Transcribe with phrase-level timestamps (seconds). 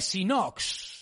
[0.00, 0.96] Sinox.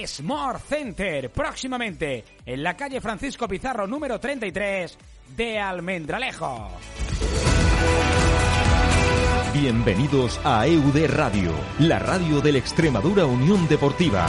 [0.05, 4.97] Smart Center, próximamente en la calle Francisco Pizarro número 33
[5.35, 6.71] de Almendralejo.
[9.53, 14.25] Bienvenidos a EUD Radio, la radio de la Extremadura Unión Deportiva.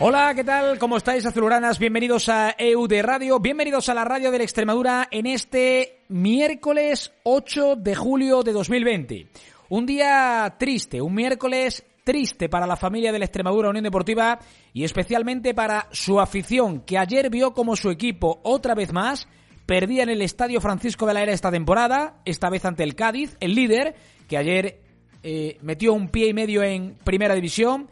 [0.00, 0.78] Hola, ¿qué tal?
[0.78, 1.80] ¿Cómo estáis, azuluranas?
[1.80, 7.74] Bienvenidos a EUD Radio, bienvenidos a la radio de la Extremadura en este miércoles 8
[7.74, 9.26] de julio de 2020.
[9.70, 14.38] Un día triste, un miércoles triste para la familia de la Extremadura Unión Deportiva
[14.72, 19.26] y especialmente para su afición, que ayer vio como su equipo otra vez más
[19.66, 23.36] perdía en el Estadio Francisco de la Era esta temporada, esta vez ante el Cádiz,
[23.40, 23.96] el líder,
[24.28, 24.80] que ayer
[25.24, 27.88] eh, metió un pie y medio en Primera División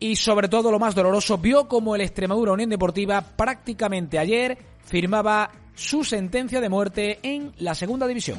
[0.00, 5.50] y sobre todo lo más doloroso, vio como el Extremadura Unión Deportiva prácticamente ayer firmaba
[5.74, 8.38] su sentencia de muerte en la segunda división.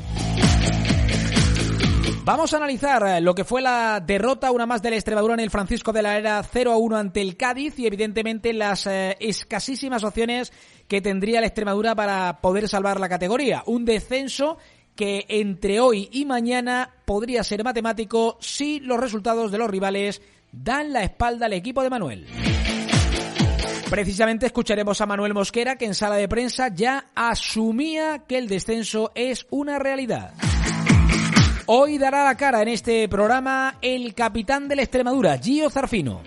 [2.24, 5.50] Vamos a analizar lo que fue la derrota una más de la Extremadura en el
[5.50, 10.04] Francisco de la Era 0 a 1 ante el Cádiz y evidentemente las eh, escasísimas
[10.04, 10.54] opciones
[10.88, 13.64] que tendría la Extremadura para poder salvar la categoría.
[13.66, 14.58] Un descenso
[14.96, 20.22] que entre hoy y mañana podría ser matemático si los resultados de los rivales
[20.52, 22.28] dan la espalda al equipo de Manuel.
[23.90, 29.12] Precisamente escucharemos a Manuel Mosquera que en sala de prensa ya asumía que el descenso
[29.16, 30.34] es una realidad.
[31.66, 36.22] Hoy dará la cara en este programa el capitán de la Extremadura, Gio Zarfino,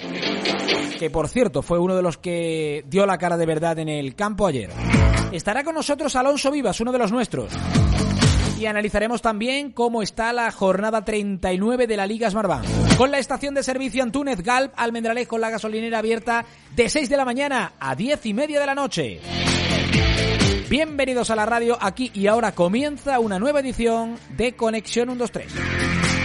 [0.99, 4.15] que por cierto fue uno de los que dio la cara de verdad en el
[4.15, 4.71] campo ayer.
[5.33, 7.53] Estará con nosotros Alonso Vivas, uno de los nuestros.
[8.63, 12.65] Y analizaremos también cómo está la jornada 39 de la Liga Smartbank.
[12.97, 16.45] Con la estación de servicio Antúnez Galp, Almendralejo, la gasolinera abierta
[16.77, 19.21] de 6 de la mañana a 10 y media de la noche.
[20.71, 26.23] Bienvenidos a la radio, aquí y ahora comienza una nueva edición de Conexión 123.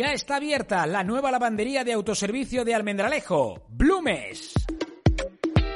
[0.00, 4.54] Ya está abierta la nueva lavandería de autoservicio de Almendralejo, Blumes.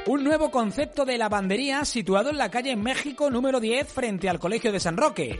[0.07, 4.71] Un nuevo concepto de lavandería situado en la calle México número 10 frente al Colegio
[4.71, 5.39] de San Roque.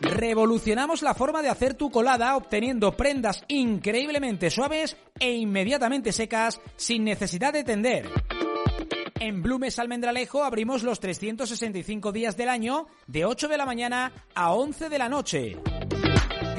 [0.00, 7.02] Revolucionamos la forma de hacer tu colada obteniendo prendas increíblemente suaves e inmediatamente secas sin
[7.02, 8.08] necesidad de tender.
[9.18, 14.52] En Blumes Almendralejo abrimos los 365 días del año de 8 de la mañana a
[14.52, 15.56] 11 de la noche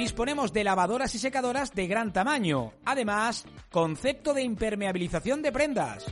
[0.01, 2.73] disponemos de lavadoras y secadoras de gran tamaño.
[2.85, 6.05] Además, concepto de impermeabilización de prendas.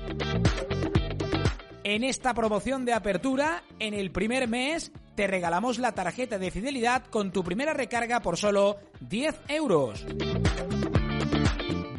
[1.83, 7.05] En esta promoción de apertura, en el primer mes, te regalamos la tarjeta de fidelidad
[7.05, 10.05] con tu primera recarga por solo 10 euros.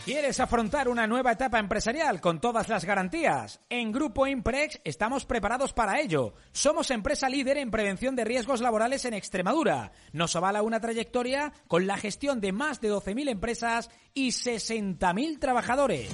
[0.08, 3.60] ¿Quieres afrontar una nueva etapa empresarial con todas las garantías?
[3.68, 6.32] En Grupo Imprex estamos preparados para ello.
[6.50, 9.92] Somos empresa líder en prevención de riesgos laborales en Extremadura.
[10.14, 16.10] Nos avala una trayectoria con la gestión de más de 12.000 empresas y 60.000 trabajadores.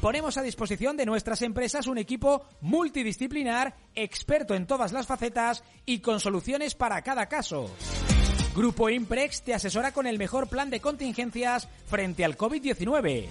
[0.00, 5.98] Ponemos a disposición de nuestras empresas un equipo multidisciplinar, experto en todas las facetas y
[5.98, 7.74] con soluciones para cada caso.
[8.54, 13.26] Grupo Imprex te asesora con el mejor plan de contingencias frente al COVID-19.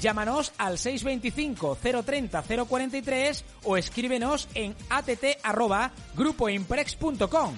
[0.00, 7.54] Llámanos al 625 030 043 o escríbenos en att@grupoimprex.com.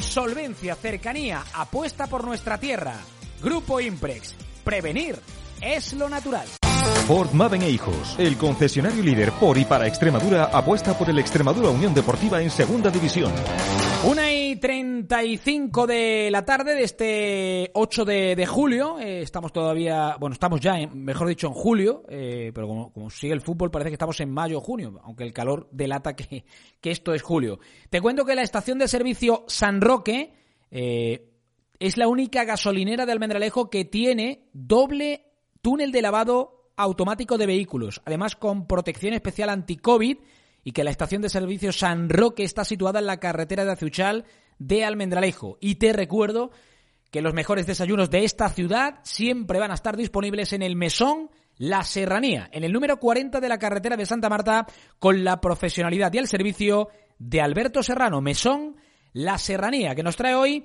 [0.00, 2.94] Solvencia, cercanía, apuesta por nuestra tierra.
[3.42, 4.34] Grupo Imprex.
[4.64, 5.18] Prevenir
[5.60, 6.46] es lo natural.
[7.06, 11.70] Ford Maven e Hijos, el concesionario líder por y para Extremadura, apuesta por el Extremadura
[11.70, 13.32] Unión Deportiva en Segunda División.
[14.04, 18.98] Una y 35 de la tarde de este 8 de, julio.
[18.98, 23.34] Eh, estamos todavía, bueno, estamos ya, en, mejor dicho, en julio, eh, pero como, sigue
[23.34, 26.44] el fútbol parece que estamos en mayo o junio, aunque el calor delata que,
[26.80, 27.60] que esto es julio.
[27.90, 30.32] Te cuento que la estación de servicio San Roque
[30.70, 31.30] eh,
[31.78, 35.26] es la única gasolinera de Almendralejo que tiene doble
[35.60, 40.18] túnel de lavado automático de vehículos, además con protección especial anti-COVID
[40.68, 44.26] y que la estación de servicio San Roque está situada en la carretera de Azuchal
[44.58, 45.56] de Almendralejo.
[45.62, 46.50] Y te recuerdo
[47.10, 51.30] que los mejores desayunos de esta ciudad siempre van a estar disponibles en el Mesón
[51.56, 54.66] La Serranía, en el número 40 de la carretera de Santa Marta,
[54.98, 56.88] con la profesionalidad y el servicio
[57.18, 58.20] de Alberto Serrano.
[58.20, 58.76] Mesón
[59.14, 60.64] La Serranía, que nos trae hoy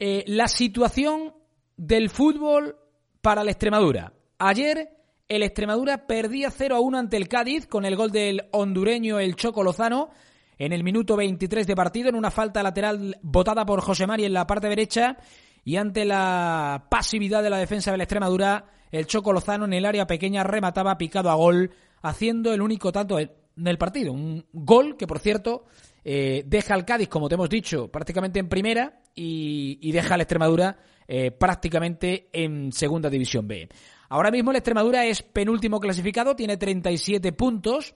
[0.00, 1.32] eh, la situación
[1.76, 2.76] del fútbol
[3.22, 4.14] para la Extremadura.
[4.36, 4.88] Ayer
[5.28, 9.36] el Extremadura perdía 0 a 1 ante el Cádiz con el gol del hondureño el
[9.36, 10.10] Choco Lozano
[10.58, 14.34] en el minuto 23 de partido en una falta lateral botada por José Mari en
[14.34, 15.16] la parte derecha
[15.64, 20.06] y ante la pasividad de la defensa del Extremadura el Choco Lozano en el área
[20.06, 21.70] pequeña remataba picado a gol
[22.02, 24.12] haciendo el único tanto del partido.
[24.12, 25.64] Un gol que por cierto
[26.04, 30.76] eh, deja al Cádiz, como te hemos dicho, prácticamente en primera y, deja al Extremadura
[31.08, 33.68] eh, prácticamente en segunda división B.
[34.08, 37.94] Ahora mismo el Extremadura es penúltimo clasificado, tiene 37 puntos,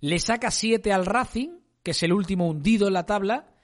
[0.00, 3.54] le saca 7 al Racing, que es el último hundido en la tabla,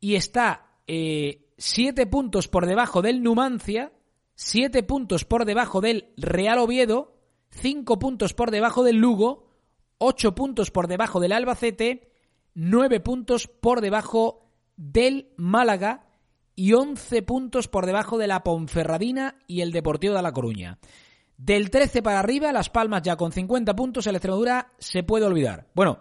[0.00, 3.92] y está 7 eh, puntos por debajo del Numancia,
[4.34, 7.16] 7 puntos por debajo del Real Oviedo,
[7.50, 9.48] 5 puntos por debajo del Lugo,
[9.98, 12.10] 8 puntos por debajo del Albacete,
[12.54, 16.06] 9 puntos por debajo del Málaga
[16.54, 20.78] y 11 puntos por debajo de la Ponferradina y el Deportivo de La Coruña.
[21.36, 25.66] Del 13 para arriba, Las Palmas ya con 50 puntos, el Extremadura se puede olvidar.
[25.74, 26.00] Bueno,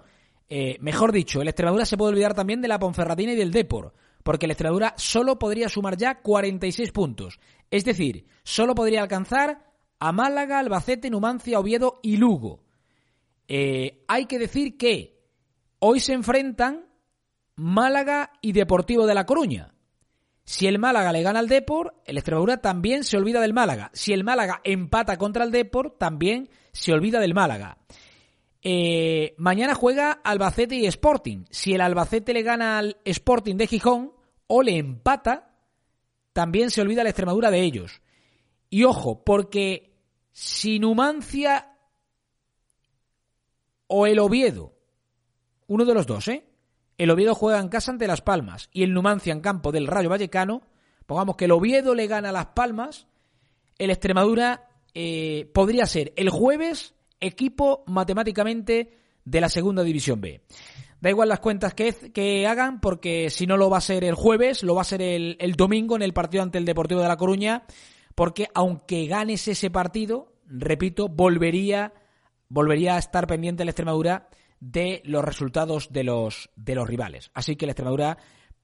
[0.50, 3.94] eh, mejor dicho, el Extremadura se puede olvidar también de la Ponferradina y del Depor,
[4.24, 7.40] porque el Extremadura solo podría sumar ya 46 puntos.
[7.72, 9.66] Es decir, solo podría alcanzar
[10.00, 12.64] a Málaga, Albacete, Numancia, Oviedo y Lugo.
[13.48, 15.22] Eh, hay que decir que
[15.80, 16.86] hoy se enfrentan
[17.56, 19.71] Málaga y Deportivo de La Coruña.
[20.44, 23.90] Si el Málaga le gana al Depor, el Extremadura también se olvida del Málaga.
[23.94, 27.78] Si el Málaga empata contra el Depor, también se olvida del Málaga.
[28.64, 31.46] Eh, mañana juega Albacete y Sporting.
[31.50, 34.14] Si el Albacete le gana al Sporting de Gijón
[34.48, 35.56] o le empata,
[36.34, 38.02] también se olvida la Extremadura de ellos.
[38.70, 39.98] Y ojo, porque
[40.32, 41.78] si Numancia
[43.88, 44.74] o el Oviedo,
[45.68, 46.51] uno de los dos, ¿eh?
[46.98, 50.10] El Oviedo juega en casa ante Las Palmas y el Numancia en campo del Rayo
[50.10, 50.62] Vallecano.
[51.06, 53.08] Pongamos que el Oviedo le gana a Las Palmas.
[53.78, 60.42] El Extremadura eh, podría ser el jueves equipo matemáticamente de la segunda división B.
[61.00, 64.62] Da igual las cuentas que, hagan, porque si no lo va a ser el jueves,
[64.62, 67.64] lo va a ser el, domingo en el partido ante el Deportivo de La Coruña,
[68.14, 71.94] porque aunque ganes ese partido, repito, volvería,
[72.50, 74.30] volvería a estar pendiente el Extremadura
[74.62, 77.32] de los resultados de los, de los rivales.
[77.34, 78.18] Así que la Extremadura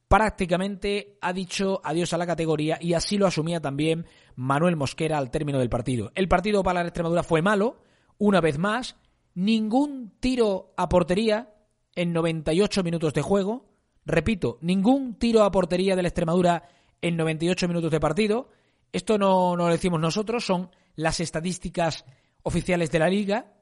[0.08, 5.32] prácticamente ha dicho adiós a la categoría y así lo asumía también Manuel Mosquera al
[5.32, 6.12] término del partido.
[6.16, 7.82] El partido para la Extremadura fue malo,
[8.20, 8.96] una vez más,
[9.34, 11.54] ningún tiro a portería
[11.96, 13.66] en 98 minutos de juego.
[14.06, 16.70] Repito, ningún tiro a portería de la Extremadura
[17.02, 18.50] en 98 minutos de partido.
[18.94, 22.06] Esto no, no lo decimos nosotros, son las estadísticas
[22.44, 23.54] oficiales de la liga.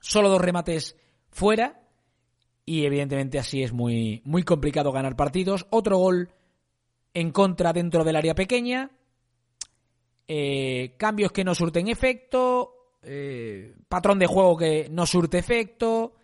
[0.00, 0.96] Solo dos remates
[1.30, 1.82] fuera.
[2.64, 5.66] Y evidentemente así es muy, muy complicado ganar partidos.
[5.70, 6.30] Otro gol
[7.14, 8.90] en contra dentro del área pequeña.
[10.28, 12.98] Eh, cambios que no surten efecto.
[13.02, 16.14] Eh, patrón de juego que no surte efecto.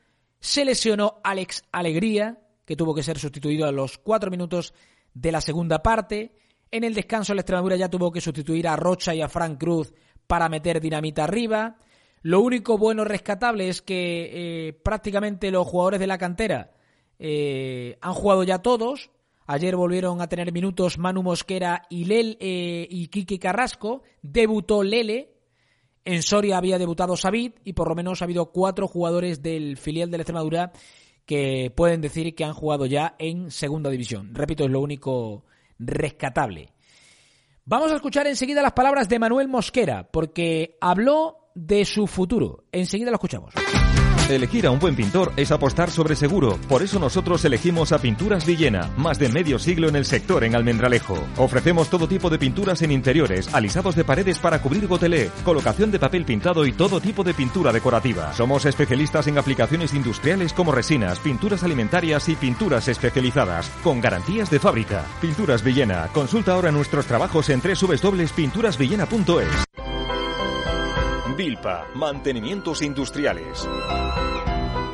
[0.40, 4.74] Se lesionó Alex Alegría, que tuvo que ser sustituido a los cuatro minutos
[5.14, 6.34] de la segunda parte.
[6.70, 9.92] En el descanso, la Extremadura ya tuvo que sustituir a Rocha y a Frank Cruz
[10.26, 11.76] para meter dinamita arriba.
[12.22, 16.72] Lo único bueno rescatable es que eh, prácticamente los jugadores de la cantera
[17.18, 19.10] eh, han jugado ya todos.
[19.46, 24.02] Ayer volvieron a tener minutos Manu Mosquera y, Lel, eh, y Carrasco.
[24.22, 25.30] Debutó Lele.
[26.04, 30.10] En Soria había debutado Sabid y por lo menos ha habido cuatro jugadores del filial
[30.10, 30.72] de la Extremadura
[31.26, 34.34] que pueden decir que han jugado ya en segunda división.
[34.34, 35.44] Repito, es lo único
[35.78, 36.70] rescatable.
[37.64, 42.64] Vamos a escuchar enseguida las palabras de Manuel Mosquera, porque habló de su futuro.
[42.72, 43.52] Enseguida lo escuchamos.
[44.28, 46.58] Elegir a un buen pintor es apostar sobre seguro.
[46.68, 50.54] Por eso nosotros elegimos a Pinturas Villena, más de medio siglo en el sector en
[50.54, 51.18] Almendralejo.
[51.36, 55.98] Ofrecemos todo tipo de pinturas en interiores, alisados de paredes para cubrir gotelé, colocación de
[55.98, 58.32] papel pintado y todo tipo de pintura decorativa.
[58.32, 64.60] Somos especialistas en aplicaciones industriales como resinas, pinturas alimentarias y pinturas especializadas, con garantías de
[64.60, 65.04] fábrica.
[65.20, 66.08] Pinturas Villena.
[66.12, 70.01] Consulta ahora nuestros trabajos en www.pinturasvillena.es.
[71.44, 73.68] Vilpa, mantenimientos industriales.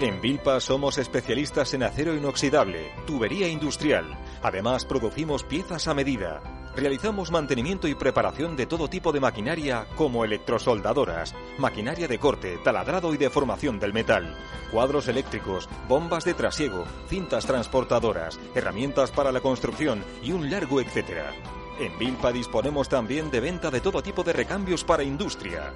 [0.00, 4.18] En Vilpa somos especialistas en acero inoxidable, tubería industrial.
[4.42, 6.40] Además, producimos piezas a medida.
[6.74, 13.12] Realizamos mantenimiento y preparación de todo tipo de maquinaria como electrosoldadoras, maquinaria de corte, taladrado
[13.12, 14.34] y deformación del metal,
[14.72, 21.30] cuadros eléctricos, bombas de trasiego, cintas transportadoras, herramientas para la construcción y un largo etcétera.
[21.78, 25.74] En Vilpa disponemos también de venta de todo tipo de recambios para industria.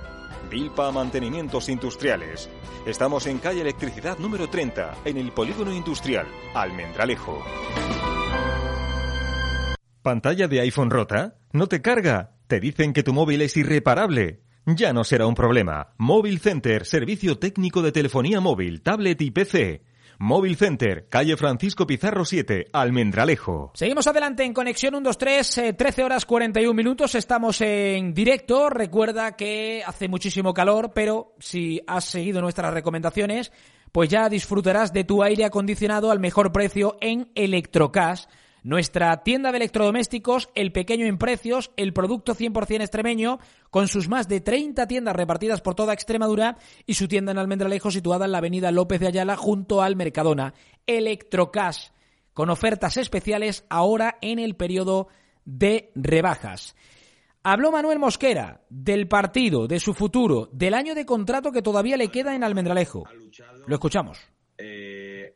[0.53, 2.51] Vilpa Mantenimientos Industriales.
[2.85, 7.43] Estamos en calle Electricidad número 30, en el Polígono Industrial, Almendralejo.
[10.03, 11.39] ¿Pantalla de iPhone rota?
[11.53, 12.37] ¿No te carga?
[12.49, 14.43] ¿Te dicen que tu móvil es irreparable?
[14.67, 15.95] Ya no será un problema.
[15.97, 19.83] Móvil Center, servicio técnico de telefonía móvil, tablet y PC.
[20.23, 23.73] Móvil Center, calle Francisco Pizarro 7, Almendralejo.
[23.75, 28.71] Seguimos adelante en Conexión 123, eh, 13 horas 41 minutos, estamos en directo.
[28.71, 33.51] Recuerda que hace muchísimo calor, pero si has seguido nuestras recomendaciones,
[33.91, 38.29] pues ya disfrutarás de tu aire acondicionado al mejor precio en Electrocas
[38.63, 43.39] nuestra tienda de electrodomésticos, el pequeño en precios, el producto 100% extremeño,
[43.71, 47.91] con sus más de 30 tiendas repartidas por toda Extremadura y su tienda en Almendralejo
[47.91, 50.55] situada en la avenida López de Ayala junto al Mercadona.
[50.87, 51.89] Electrocash,
[52.33, 55.09] con ofertas especiales ahora en el periodo
[55.45, 56.77] de rebajas.
[57.45, 62.09] Habló Manuel Mosquera del partido, de su futuro, del año de contrato que todavía le
[62.09, 63.03] queda en Almendralejo.
[63.67, 64.21] Lo escuchamos.
[64.57, 64.92] Eh,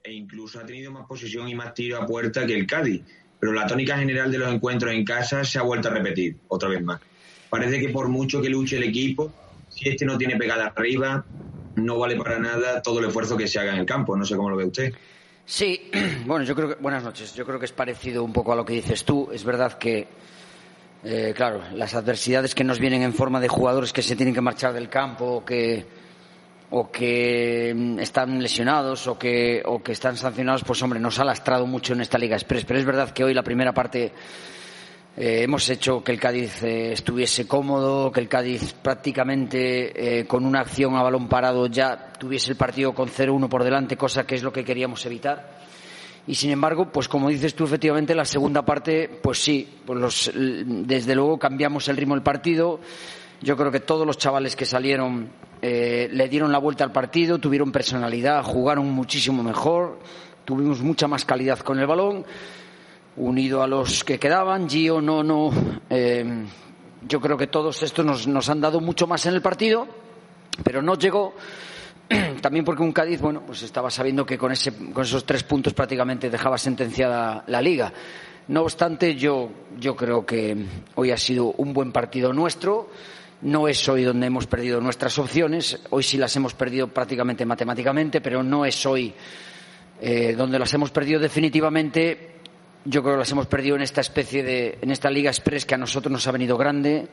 [0.07, 3.03] e incluso ha tenido más posesión y más tiro a puerta que el Cádiz.
[3.39, 6.69] Pero la tónica general de los encuentros en casa se ha vuelto a repetir otra
[6.69, 7.01] vez más.
[7.51, 9.33] Parece que por mucho que luche el equipo,
[9.69, 11.25] si este no tiene pegada arriba,
[11.75, 14.17] no vale para nada todo el esfuerzo que se haga en el campo.
[14.17, 14.95] No sé cómo lo ve usted.
[15.45, 15.91] Sí,
[16.27, 16.75] bueno, yo creo que.
[16.77, 17.35] Buenas noches.
[17.35, 19.29] Yo creo que es parecido un poco a lo que dices tú.
[19.33, 20.07] Es verdad que.
[21.05, 24.41] Eh, claro, las adversidades que nos vienen en forma de jugadores que se tienen que
[24.41, 25.85] marchar del campo, que,
[26.71, 31.25] o que mm, están lesionados o que, o que están sancionados, pues hombre, nos ha
[31.25, 32.65] lastrado mucho en esta Liga Express.
[32.65, 34.13] Pero es verdad que hoy la primera parte
[35.19, 40.45] eh, hemos hecho que el Cádiz eh, estuviese cómodo, que el Cádiz prácticamente eh, con
[40.45, 44.35] una acción a balón parado ya tuviese el partido con 0-1 por delante, cosa que
[44.35, 45.57] es lo que queríamos evitar.
[46.27, 50.31] Y sin embargo, pues como dices tú, efectivamente, la segunda parte, pues sí, pues los,
[50.35, 52.81] desde luego cambiamos el ritmo del partido.
[53.43, 55.29] Yo creo que todos los chavales que salieron
[55.61, 59.99] eh, le dieron la vuelta al partido, tuvieron personalidad, jugaron muchísimo mejor,
[60.45, 62.25] tuvimos mucha más calidad con el balón,
[63.17, 65.51] unido a los que quedaban, Gio, Nono.
[65.91, 66.45] Eh,
[67.09, 69.87] yo creo que todos estos nos, nos han dado mucho más en el partido,
[70.65, 71.35] pero no llegó
[72.41, 75.75] también porque un Cádiz, bueno, pues estaba sabiendo que con, ese, con esos tres puntos
[75.75, 77.93] prácticamente dejaba sentenciada la liga.
[78.49, 80.57] No obstante, yo, yo creo que
[80.95, 82.89] hoy ha sido un buen partido nuestro.
[83.43, 88.21] No es hoy donde hemos perdido nuestras opciones, hoy sí las hemos perdido prácticamente matemáticamente,
[88.21, 89.13] pero no es hoy
[90.01, 92.37] eh, donde las hemos perdido definitivamente.
[92.85, 95.75] Yo creo que las hemos perdido en esta especie de, en esta Liga Express que
[95.75, 97.09] a nosotros nos ha venido grande.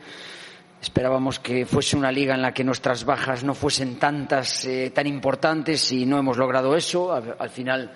[0.82, 5.08] Esperábamos que fuese una liga en la que nuestras bajas no fuesen tantas, eh, tan
[5.08, 7.13] importantes y no hemos logrado eso.
[7.13, 7.94] Al, final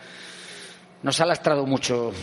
[1.03, 2.13] nos ha lastrado mucho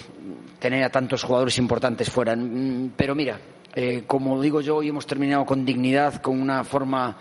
[0.58, 2.34] tener a tantos jugadores importantes fuera.
[2.34, 3.38] Mm, pero mira,
[3.74, 7.16] eh, como digo yo, hoy hemos terminado con dignidad, con una forma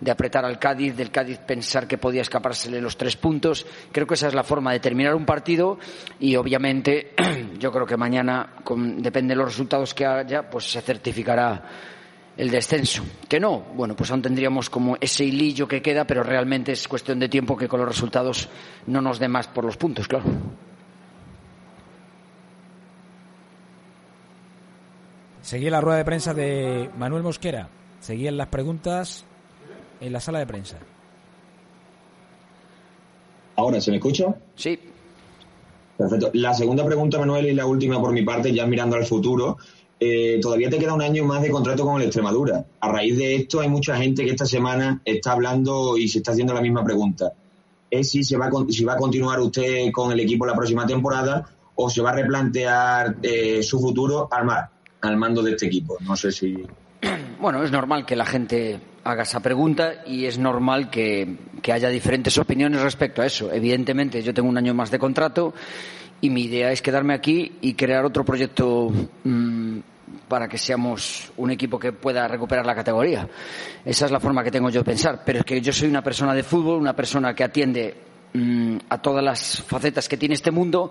[0.00, 3.66] de apretar al Cádiz, del Cádiz pensar que podía escapársele los tres puntos.
[3.92, 5.78] Creo que esa es la forma de terminar un partido
[6.20, 7.14] y obviamente
[7.58, 8.54] yo creo que mañana,
[8.98, 11.62] depende de los resultados que haya, pues se certificará
[12.36, 13.02] el descenso.
[13.28, 17.18] Que no, bueno, pues aún tendríamos como ese hilillo que queda, pero realmente es cuestión
[17.18, 18.48] de tiempo que con los resultados
[18.86, 20.26] no nos dé más por los puntos, claro.
[25.46, 27.68] Seguí la rueda de prensa de Manuel Mosquera.
[28.00, 29.24] Seguían las preguntas
[30.00, 30.76] en la sala de prensa.
[33.54, 34.34] Ahora, ¿se me escucha?
[34.56, 34.76] Sí.
[35.96, 36.30] Perfecto.
[36.32, 39.56] La segunda pregunta, Manuel, y la última por mi parte, ya mirando al futuro.
[40.00, 42.66] Eh, todavía te queda un año más de contrato con el Extremadura.
[42.80, 46.32] A raíz de esto hay mucha gente que esta semana está hablando y se está
[46.32, 47.34] haciendo la misma pregunta.
[47.88, 50.84] Es si, se va, a, si va a continuar usted con el equipo la próxima
[50.88, 54.44] temporada o se va a replantear eh, su futuro al,
[55.06, 55.96] al mando de este equipo.
[56.00, 56.56] No sé si...
[57.38, 61.36] Bueno, es normal que la gente haga esa pregunta y es normal que,
[61.70, 63.52] haya diferentes opiniones respecto a eso.
[63.52, 65.52] Evidentemente, yo tengo un año más de contrato
[66.20, 68.90] y mi idea es quedarme aquí y crear otro proyecto
[69.24, 69.78] mm,
[70.28, 73.28] para que seamos un equipo que pueda recuperar la categoría.
[73.84, 75.22] Esa es la forma que tengo yo de pensar.
[75.24, 77.94] Pero es que yo soy una persona de fútbol, una persona que atiende
[78.32, 80.90] mm, a todas las facetas que tiene este mundo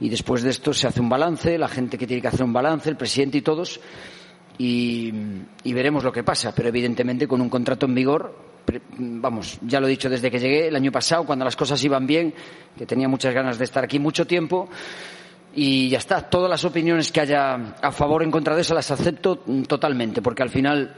[0.00, 2.52] y después de esto se hace un balance, la gente que tiene que hacer un
[2.52, 3.80] balance, el presidente y todos,
[4.56, 5.12] y,
[5.64, 6.52] veremos lo que pasa.
[6.54, 8.50] Pero evidentemente con un contrato en vigor
[8.98, 12.06] vamos, ya lo he dicho desde que llegué el año pasado, cuando las cosas iban
[12.06, 12.32] bien,
[12.76, 14.68] que tenía muchas ganas de estar aquí mucho tiempo.
[15.54, 18.72] Y ya está, todas las opiniones que haya a favor o en contra de eso
[18.72, 20.94] las acepto totalmente, porque al final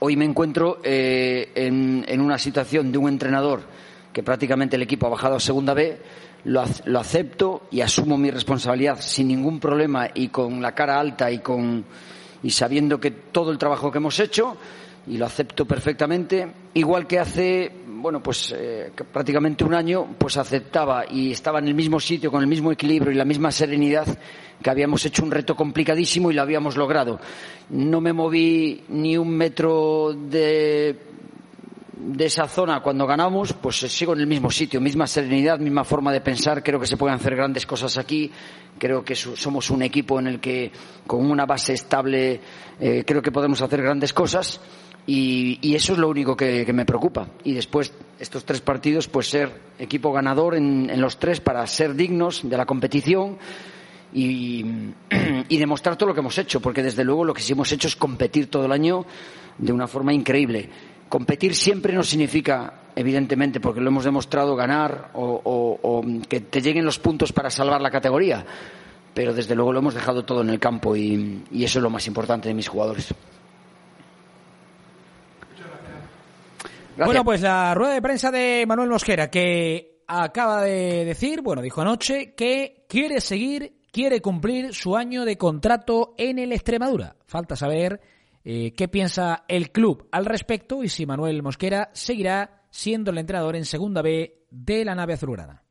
[0.00, 3.62] hoy me encuentro eh, en, en, una situación de un entrenador
[4.12, 6.00] que prácticamente el equipo ha bajado a segunda B,
[6.44, 11.38] lo, acepto y asumo mi responsabilidad sin ningún problema y con la cara alta y,
[11.38, 11.84] con,
[12.42, 14.56] y sabiendo que todo el trabajo que hemos hecho
[15.06, 21.04] y lo acepto perfectamente, igual que hace, bueno, pues eh, prácticamente un año, pues aceptaba
[21.10, 24.06] y estaba en el mismo sitio, con el mismo equilibrio y la misma serenidad
[24.62, 27.18] que habíamos hecho un reto complicadísimo y lo habíamos logrado.
[27.70, 30.96] No me moví ni un metro de,
[31.92, 36.12] de esa zona cuando ganamos, pues sigo en el mismo sitio, misma serenidad, misma forma
[36.12, 36.62] de pensar.
[36.62, 38.30] Creo que se pueden hacer grandes cosas aquí.
[38.78, 40.72] Creo que somos un equipo en el que,
[41.06, 42.40] con una base estable,
[42.80, 44.60] eh, creo que podemos hacer grandes cosas
[45.06, 47.28] y, eso es lo único que, me preocupa.
[47.44, 52.48] Y después, estos tres partidos, pues ser equipo ganador en, los tres para ser dignos
[52.48, 53.38] de la competición
[54.14, 54.64] y,
[55.50, 57.96] demostrar todo lo que hemos hecho, porque desde luego lo que sí hemos hecho es
[57.96, 59.04] competir todo el año
[59.58, 60.68] de una forma increíble.
[61.12, 66.98] Competir siempre no significa, evidentemente, porque lo hemos demostrado, ganar o que te lleguen los
[66.98, 68.46] puntos para salvar la categoría.
[69.12, 72.06] Pero desde luego lo hemos dejado todo en el campo y eso es lo más
[72.06, 73.14] importante de mis jugadores.
[76.96, 81.82] Bueno, pues la rueda de prensa de Manuel Mosquera, que acaba de decir, bueno, dijo
[81.82, 87.16] anoche que quiere seguir, quiere cumplir su año de contrato en el Extremadura.
[87.26, 88.00] Falta saber
[88.44, 93.56] eh, qué piensa el club al respecto y si Manuel Mosquera seguirá siendo el entrenador
[93.56, 95.62] en Segunda B de la nave azulgrana.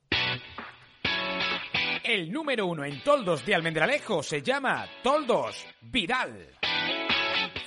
[2.04, 6.50] El número uno en toldos de Almendralejo se llama Toldos Vidal.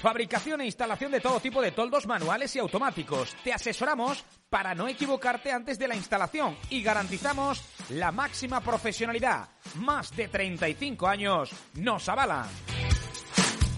[0.00, 3.34] Fabricación e instalación de todo tipo de toldos manuales y automáticos.
[3.42, 9.48] Te asesoramos para no equivocarte antes de la instalación y garantizamos la máxima profesionalidad.
[9.76, 12.73] Más de 35 años nos avalan.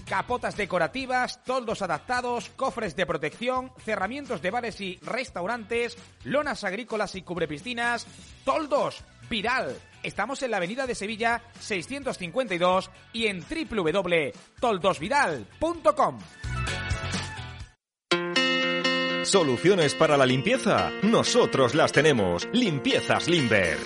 [0.07, 7.23] Capotas decorativas, toldos adaptados, cofres de protección, cerramientos de bares y restaurantes, lonas agrícolas y
[7.23, 8.07] cubrepiscinas,
[8.45, 9.75] toldos Viral.
[10.03, 16.19] Estamos en la avenida de Sevilla 652 y en www.toldosvidal.com.
[19.23, 20.89] Soluciones para la limpieza.
[21.03, 22.47] Nosotros las tenemos.
[22.53, 23.77] Limpiezas Limber.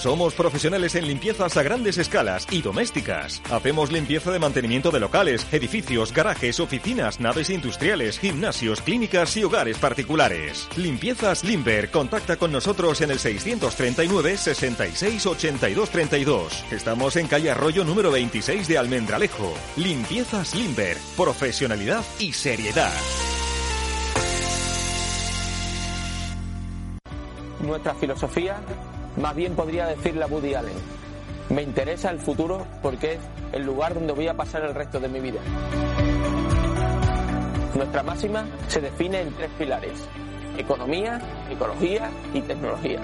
[0.00, 3.42] Somos profesionales en limpiezas a grandes escalas y domésticas.
[3.50, 9.76] Hacemos limpieza de mantenimiento de locales, edificios, garajes, oficinas, naves industriales, gimnasios, clínicas y hogares
[9.76, 10.70] particulares.
[10.78, 11.90] Limpiezas Limber.
[11.90, 16.64] Contacta con nosotros en el 639 66 82 32.
[16.72, 19.52] Estamos en calle Arroyo número 26 de Almendralejo.
[19.76, 20.96] Limpiezas Limber.
[21.14, 22.94] Profesionalidad y seriedad.
[27.60, 28.62] Nuestra filosofía
[29.20, 30.76] más bien podría decirle a Woody Allen,
[31.50, 33.18] me interesa el futuro porque es
[33.52, 35.40] el lugar donde voy a pasar el resto de mi vida.
[37.74, 40.08] Nuestra máxima se define en tres pilares,
[40.56, 43.00] economía, ecología y tecnología.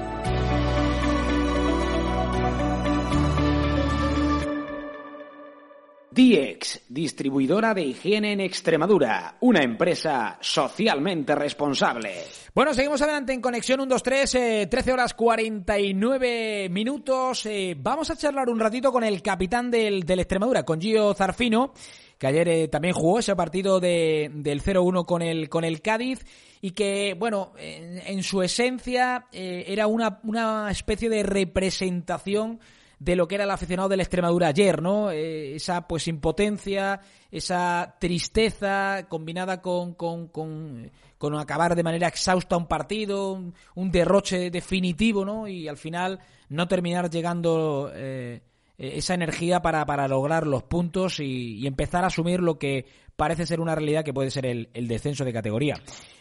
[6.17, 12.15] DIEX, distribuidora de higiene en Extremadura, una empresa socialmente responsable.
[12.55, 17.45] Bueno, seguimos adelante en Conexión 123, eh, 13 horas 49 minutos.
[17.45, 21.75] Eh, vamos a charlar un ratito con el capitán del, del Extremadura, con Gio Zarfino,
[22.17, 26.25] que ayer eh, también jugó ese partido de, del 0-1 con el, con el Cádiz
[26.63, 32.59] y que, bueno, en, en su esencia eh, era una, una especie de representación
[32.99, 35.11] de lo que era el aficionado del Extremadura ayer, ¿no?
[35.11, 42.57] Eh, esa pues impotencia, esa tristeza combinada con, con, con, con, acabar de manera exhausta
[42.57, 45.47] un partido, un, un, derroche definitivo, ¿no?
[45.47, 48.41] Y al final no terminar llegando eh,
[48.79, 53.47] esa energía para, para lograr los puntos y, y, empezar a asumir lo que parece
[53.47, 55.75] ser una realidad que puede ser el, el descenso de categoría.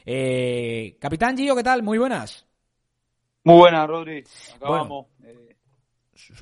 [0.05, 1.83] Eh, Capitán Gio, ¿qué tal?
[1.83, 2.45] Muy buenas.
[3.43, 4.23] Muy buenas, Rodri.
[4.55, 5.07] Acabamos.
[5.19, 5.44] Bueno.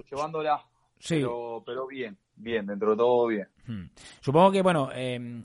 [0.09, 0.63] Llevándola,
[0.99, 1.15] sí.
[1.15, 3.47] pero, pero bien, bien, dentro de todo bien.
[3.65, 3.85] Hmm.
[4.21, 5.43] Supongo que, bueno, eh,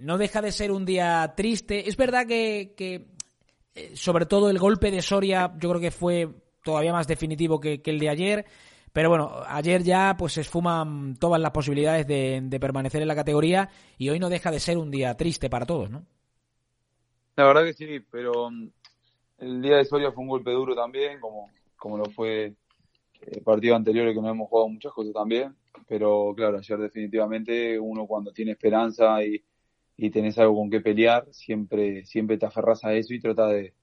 [0.00, 1.88] no deja de ser un día triste.
[1.88, 3.06] Es verdad que, que
[3.74, 6.28] eh, sobre todo el golpe de Soria yo creo que fue
[6.64, 8.46] todavía más definitivo que, que, el de ayer.
[8.92, 13.14] Pero bueno, ayer ya pues se esfuman todas las posibilidades de, de, permanecer en la
[13.14, 16.04] categoría y hoy no deja de ser un día triste para todos, ¿no?
[17.36, 18.68] La verdad que sí, pero mm,
[19.38, 22.54] el día de Soria fue un golpe duro también, como, como lo fue
[23.22, 25.54] eh, partidos anteriores que no hemos jugado muchas cosas también,
[25.88, 29.42] pero claro, ayer definitivamente uno cuando tiene esperanza y,
[29.96, 33.74] y tenés algo con que pelear, siempre, siempre te aferras a eso y trata de,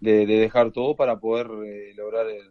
[0.00, 2.50] de, de dejar todo para poder eh, lograr el,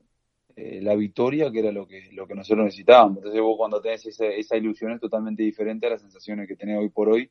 [0.56, 3.18] eh, la victoria, que era lo que, lo que nosotros necesitábamos.
[3.18, 6.78] Entonces vos cuando tenés esa, esa ilusión es totalmente diferente a las sensaciones que tenés
[6.78, 7.30] hoy por hoy.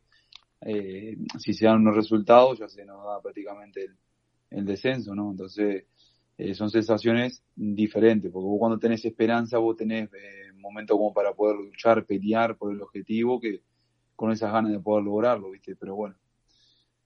[0.63, 3.97] Eh, si se dan unos resultados, ya se nos da prácticamente el,
[4.51, 5.31] el descenso, ¿no?
[5.31, 5.85] Entonces,
[6.41, 11.35] eh, son sensaciones diferentes, porque vos cuando tenés esperanza, vos tenés eh, momentos como para
[11.35, 13.61] poder luchar, pelear por el objetivo, que
[14.17, 15.77] con esas ganas de poder lograrlo, ¿viste?
[15.77, 16.17] Pero bueno,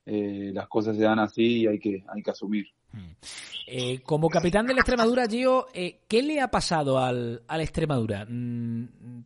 [0.07, 2.67] eh, las cosas se dan así y hay que, hay que asumir.
[3.67, 7.63] Eh, como capitán de la Extremadura, Gio, eh, ¿qué le ha pasado al, a la
[7.63, 8.27] Extremadura?
[8.29, 9.25] Mm,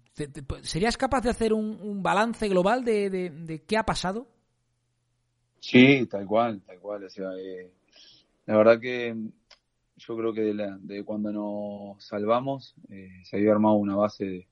[0.62, 4.26] ¿Serías capaz de hacer un, un balance global de, de, de, qué ha pasado?
[5.58, 7.04] Sí, tal cual, tal cual.
[7.04, 7.70] O sea, eh,
[8.46, 9.14] la verdad que
[9.98, 14.24] yo creo que de, la, de cuando nos salvamos eh, se había armado una base
[14.24, 14.48] de,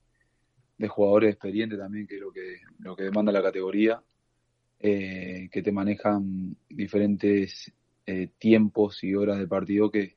[0.79, 4.03] de, jugadores experientes también, que es lo que, lo que demanda la categoría,
[4.81, 7.73] eh, que te manejan diferentes
[8.07, 10.17] eh, tiempos y horas de partido que,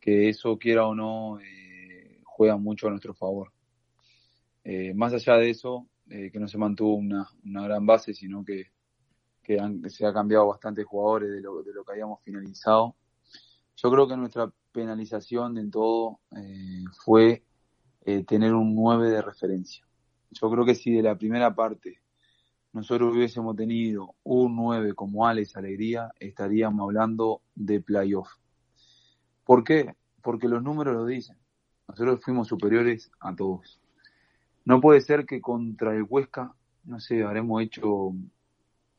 [0.00, 3.52] que eso quiera o no eh, juega mucho a nuestro favor.
[4.64, 8.72] Eh, más allá de eso, que no se mantuvo una, una gran base, sino que,
[9.44, 12.96] que han, se ha cambiado bastante jugadores de lo, de lo que habíamos finalizado
[13.82, 17.42] yo creo que nuestra penalización en todo eh, fue
[18.02, 19.86] eh, tener un 9 de referencia.
[20.30, 22.00] Yo creo que si de la primera parte
[22.72, 28.28] nosotros hubiésemos tenido un 9 como Alex Alegría, estaríamos hablando de playoff.
[29.44, 29.96] ¿Por qué?
[30.22, 31.36] Porque los números lo dicen.
[31.88, 33.80] Nosotros fuimos superiores a todos.
[34.64, 38.12] No puede ser que contra el Huesca, no sé, habremos hecho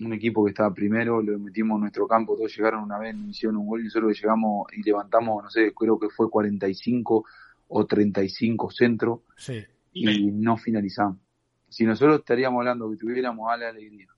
[0.06, 3.58] un equipo que estaba primero, lo metimos en nuestro campo, todos llegaron una vez, hicieron
[3.58, 7.26] un gol y nosotros llegamos y levantamos, no sé, creo que fue 45
[7.68, 9.64] o 35 centros sí.
[9.94, 11.18] y no finalizamos.
[11.70, 14.10] Si nosotros estaríamos hablando que tuviéramos a la alegría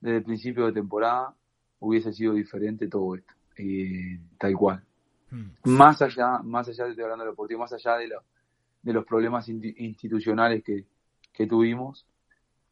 [0.00, 1.34] desde el principio de temporada,
[1.80, 4.82] hubiese sido diferente todo esto, eh, tal cual.
[5.30, 5.50] Hmm.
[5.64, 10.62] Más allá, más allá de estoy hablando de deportivo, más allá de los problemas institucionales
[10.64, 10.86] que,
[11.32, 12.06] que tuvimos,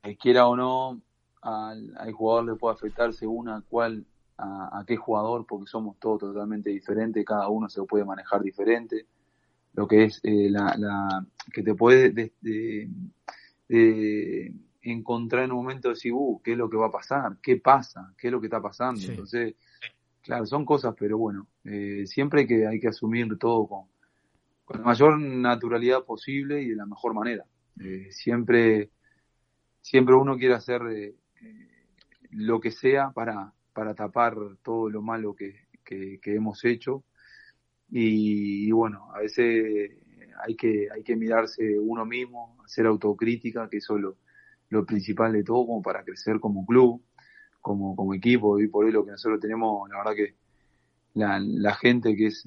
[0.02, 1.00] eh, quiera o no,
[1.46, 4.04] al, al, jugador le puede afectar según a cuál,
[4.36, 8.42] a, a, qué jugador, porque somos todos totalmente diferentes, cada uno se lo puede manejar
[8.42, 9.06] diferente.
[9.74, 12.88] Lo que es eh, la, la, que te puede de, de,
[13.68, 17.36] de encontrar en un momento de decir, uh, ¿qué es lo que va a pasar?
[17.42, 18.14] ¿Qué pasa?
[18.18, 19.00] ¿Qué es lo que está pasando?
[19.00, 19.10] Sí.
[19.10, 19.54] Entonces,
[20.22, 23.84] claro, son cosas, pero bueno, eh, siempre hay que, hay que asumir todo con,
[24.64, 27.44] con la mayor naturalidad posible y de la mejor manera.
[27.80, 28.90] Eh, siempre,
[29.82, 31.14] siempre uno quiere hacer eh,
[32.30, 37.04] lo que sea para, para tapar todo lo malo que, que, hemos hecho.
[37.90, 39.92] Y, y, bueno, a veces
[40.44, 44.16] hay que, hay que mirarse uno mismo, hacer autocrítica, que eso es lo,
[44.70, 47.02] lo principal de todo, como para crecer como club,
[47.60, 48.58] como, como equipo.
[48.60, 50.34] Y por hoy lo que nosotros tenemos, la verdad que
[51.14, 52.46] la, la gente que es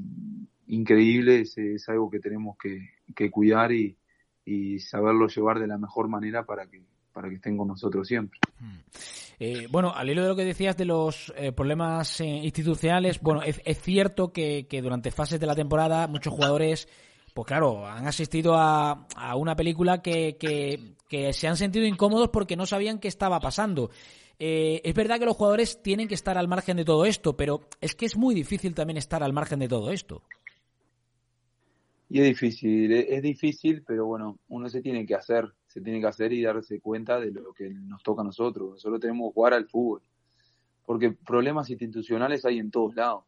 [0.68, 3.98] increíble es, es algo que tenemos que, que cuidar y,
[4.46, 6.84] y saberlo llevar de la mejor manera para que
[7.20, 8.40] para que estén con nosotros siempre.
[8.62, 8.78] Hmm.
[9.42, 13.42] Eh, bueno, al hilo de lo que decías de los eh, problemas eh, institucionales, bueno,
[13.44, 16.88] es, cierto que, durante fases de la temporada muchos jugadores,
[17.34, 19.06] pues claro, han asistido a,
[19.36, 23.90] una película que, que, se han sentido incómodos porque no sabían qué estaba pasando.
[24.40, 27.96] es verdad que los jugadores tienen que estar al margen de todo esto, pero es
[27.96, 30.22] que es muy difícil también estar al margen de todo esto.
[32.10, 36.08] Y es difícil, es difícil, pero bueno, uno se tiene que hacer, se tiene que
[36.08, 38.72] hacer y darse cuenta de lo que nos toca a nosotros.
[38.72, 40.02] Nosotros tenemos que jugar al fútbol.
[40.84, 43.26] Porque problemas institucionales hay en todos lados.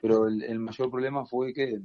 [0.00, 1.78] Pero el, mayor problema fue que,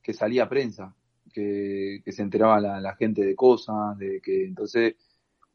[0.00, 0.94] que salía prensa,
[1.32, 4.94] que, se enteraba la, gente de cosas, de que entonces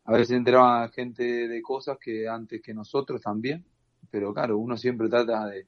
[0.04, 3.64] a veces se enteraba gente de cosas que antes que nosotros también.
[4.10, 5.68] Pero claro, uno siempre trata de,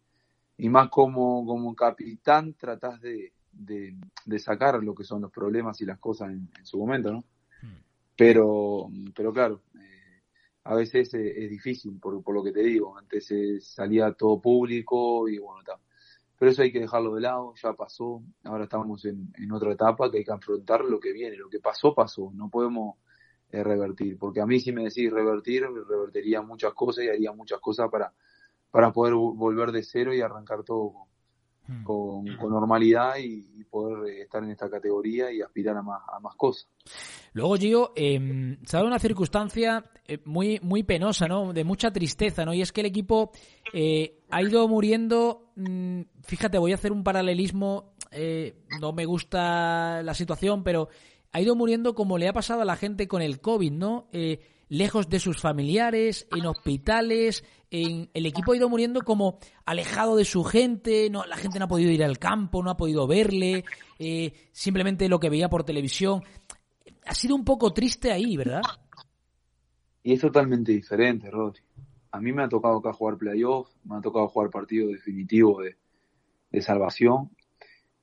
[0.58, 5.86] y más como, como capitán, tratas de, de, sacar lo que son los problemas y
[5.86, 7.24] las cosas en, su momento, ¿no?
[8.16, 10.22] Pero, pero claro, eh,
[10.66, 15.40] a veces es, difícil, por, por, lo que te digo, antes salía todo público y
[15.40, 15.62] bueno.
[16.38, 20.12] Pero eso hay que dejarlo de lado, ya pasó, ahora estamos en, en otra etapa
[20.12, 22.98] que hay que afrontar lo que viene, lo que pasó, pasó, no podemos
[23.54, 27.60] eh, revertir, porque a mí si me decís revertir, revertiría muchas cosas y haría muchas
[27.60, 28.12] cosas para,
[28.72, 31.08] para poder volver de cero y arrancar todo
[31.82, 31.84] Mm.
[31.84, 36.36] con, normalidad y, poder eh, estar en esta categoría y aspirar a más, a más
[36.36, 36.68] cosas.
[37.34, 41.54] Luego, Gio, eh, se ha dado una circunstancia eh, muy, muy penosa, ¿no?
[41.54, 42.54] De mucha tristeza, ¿no?
[42.54, 43.32] Y es que el equipo
[43.74, 45.52] eh, ha ido muriendo.
[45.56, 47.96] Mm, fíjate, voy a hacer un paralelismo.
[48.80, 50.90] no me gusta la situación, pero
[51.32, 54.08] ha ido muriendo como le ha pasado a la gente con el COVID, ¿no?
[54.74, 60.26] Lejos de sus familiares, en hospitales, en, el equipo ha ido muriendo como alejado de
[60.26, 63.66] su gente, no, la gente no ha podido ir al campo, no ha podido verle,
[64.00, 66.24] eh, simplemente lo que veía por televisión.
[67.06, 68.64] Ha sido un poco triste ahí, ¿verdad?
[70.02, 71.62] Y es totalmente diferente, Rodri.
[72.10, 75.78] A mí me ha tocado acá jugar playoff, me ha tocado jugar partido definitivo de,
[76.50, 77.30] de salvación.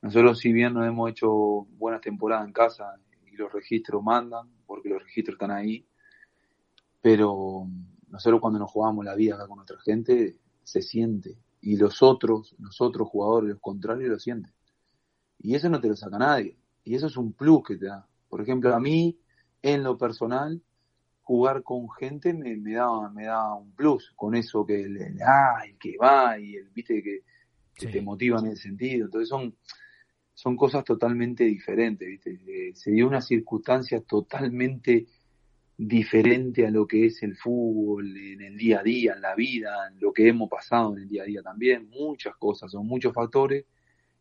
[0.03, 1.31] Nosotros, si bien no hemos hecho
[1.79, 2.95] buenas temporadas en casa
[3.27, 5.85] y los registros mandan, porque los registros están ahí,
[7.01, 7.67] pero
[8.09, 11.37] nosotros cuando nos jugamos la vida acá con nuestra gente, se siente.
[11.61, 14.53] Y los otros, los otros jugadores, los contrarios, lo sienten.
[15.39, 16.57] Y eso no te lo saca nadie.
[16.85, 18.07] Y eso es un plus que te da.
[18.29, 19.19] Por ejemplo, a mí,
[19.63, 20.63] en lo personal,
[21.23, 24.13] jugar con gente me, me da, me da un plus.
[24.17, 27.23] Con eso que le, ay, que va, y el, viste que,
[27.75, 29.07] te motiva en ese sentido.
[29.07, 29.57] Entonces son,
[30.35, 32.41] son cosas totalmente diferentes, viste.
[32.47, 35.07] Eh, se dio una circunstancia totalmente
[35.83, 39.89] diferente a lo que es el fútbol en el día a día, en la vida,
[39.91, 43.15] en lo que hemos pasado en el día a día también, muchas cosas, son muchos
[43.15, 43.65] factores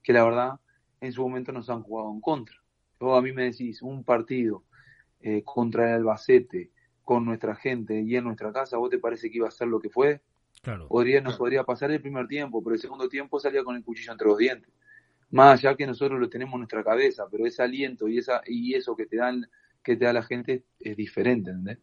[0.01, 0.53] que la verdad
[1.01, 2.55] en su momento nos han jugado en contra.
[3.01, 4.63] Luego a mí me decís, un partido
[5.19, 6.71] eh, contra el Albacete,
[7.03, 9.81] con nuestra gente y en nuestra casa, ¿vos te parece que iba a ser lo
[9.81, 10.21] que fue?
[10.61, 10.87] Claro.
[10.87, 14.13] Podría, nos podría pasar el primer tiempo, pero el segundo tiempo salía con el cuchillo
[14.13, 14.71] entre los dientes.
[15.31, 18.75] Más allá que nosotros lo tenemos en nuestra cabeza, pero ese aliento y, esa, y
[18.75, 19.45] eso que te dan
[19.83, 21.79] que te da la gente es diferente, ¿entendés?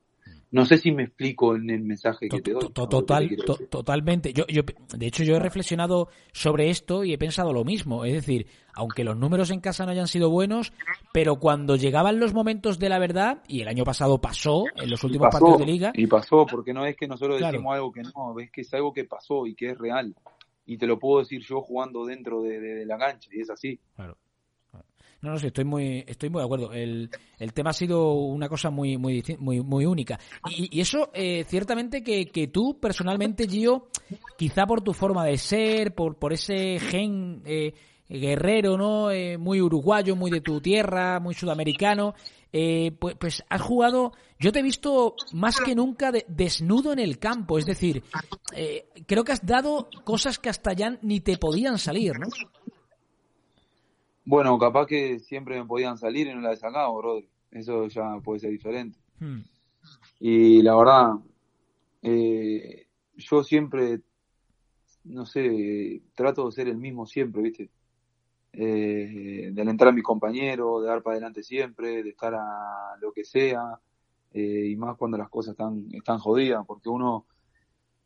[0.51, 2.71] No sé si me explico en el mensaje que te doy.
[2.73, 3.37] Total,
[3.69, 4.33] totalmente.
[4.33, 4.63] Yo, yo,
[4.97, 8.05] de hecho, yo he reflexionado sobre esto y he pensado lo mismo.
[8.05, 10.73] Es decir, aunque los números en casa no hayan sido buenos,
[11.13, 15.03] pero cuando llegaban los momentos de la verdad, y el año pasado pasó, en los
[15.03, 15.93] últimos partidos de liga.
[15.95, 18.93] Y pasó, porque no es que nosotros decimos algo que no, es que es algo
[18.93, 20.15] que pasó y que es real.
[20.65, 23.81] Y te lo puedo decir yo jugando dentro de, de la cancha, y es así.
[23.95, 24.17] Claro.
[25.23, 26.73] No, no sé, estoy muy, estoy muy de acuerdo.
[26.73, 30.19] El, el tema ha sido una cosa muy, muy, muy, muy única.
[30.51, 33.89] Y, eso, eh, ciertamente que, que tú, personalmente, Gio,
[34.37, 37.73] quizá por tu forma de ser, por, por ese gen eh,
[38.09, 39.11] guerrero, ¿no?
[39.11, 42.15] Eh, muy uruguayo, muy de tu tierra, muy sudamericano,
[42.99, 47.59] pues, pues, has jugado, yo te he visto más que nunca desnudo en el campo,
[47.59, 48.03] es decir,
[49.07, 52.29] creo que has dado cosas que hasta ya ni te podían salir, ¿no?
[54.27, 57.29] Bueno, capaz que siempre me podían salir y no la he sacado, Rodri.
[57.53, 58.99] Eso ya puede ser diferente.
[59.21, 59.43] Hmm.
[60.19, 61.13] Y la verdad,
[62.03, 64.01] eh, yo siempre,
[65.05, 67.71] no sé, trato de ser el mismo siempre, ¿viste?
[68.53, 73.13] Eh, de alentar a mis compañeros, de dar para adelante siempre, de estar a lo
[73.13, 73.79] que sea,
[74.35, 77.27] eh, y más cuando las cosas están, están jodidas, porque uno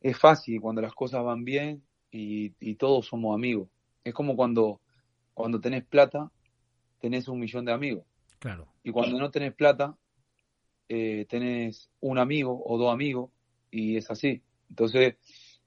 [0.03, 3.69] es fácil cuando las cosas van bien y, y todos somos amigos.
[4.05, 4.81] Es como cuando
[5.41, 6.31] cuando tenés plata,
[7.01, 8.05] tenés un millón de amigos.
[8.39, 8.69] Claro.
[8.83, 9.97] Y cuando no tenés plata,
[10.89, 13.31] eh, tenés un amigo o dos amigos
[13.71, 14.43] y es así.
[14.69, 15.17] Entonces,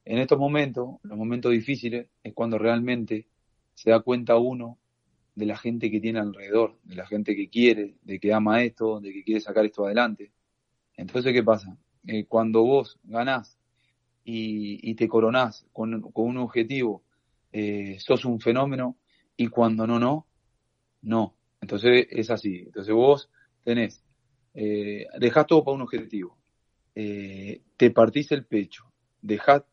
[0.05, 3.27] en estos momentos, los momentos difíciles, es cuando realmente
[3.73, 4.77] se da cuenta uno
[5.35, 8.99] de la gente que tiene alrededor, de la gente que quiere, de que ama esto,
[8.99, 10.31] de que quiere sacar esto adelante.
[10.95, 11.77] Entonces, ¿qué pasa?
[12.05, 13.57] Eh, cuando vos ganás
[14.23, 17.03] y, te coronás con, un objetivo,
[17.51, 18.97] eh, sos un fenómeno,
[19.37, 20.27] y cuando no, no,
[21.01, 21.35] no.
[21.61, 22.63] Entonces es así.
[22.65, 23.29] Entonces vos
[23.63, 24.03] tenés,
[24.53, 26.37] eh, dejás todo para un objetivo,
[26.95, 28.85] eh, te partís el pecho,
[29.21, 29.63] dejás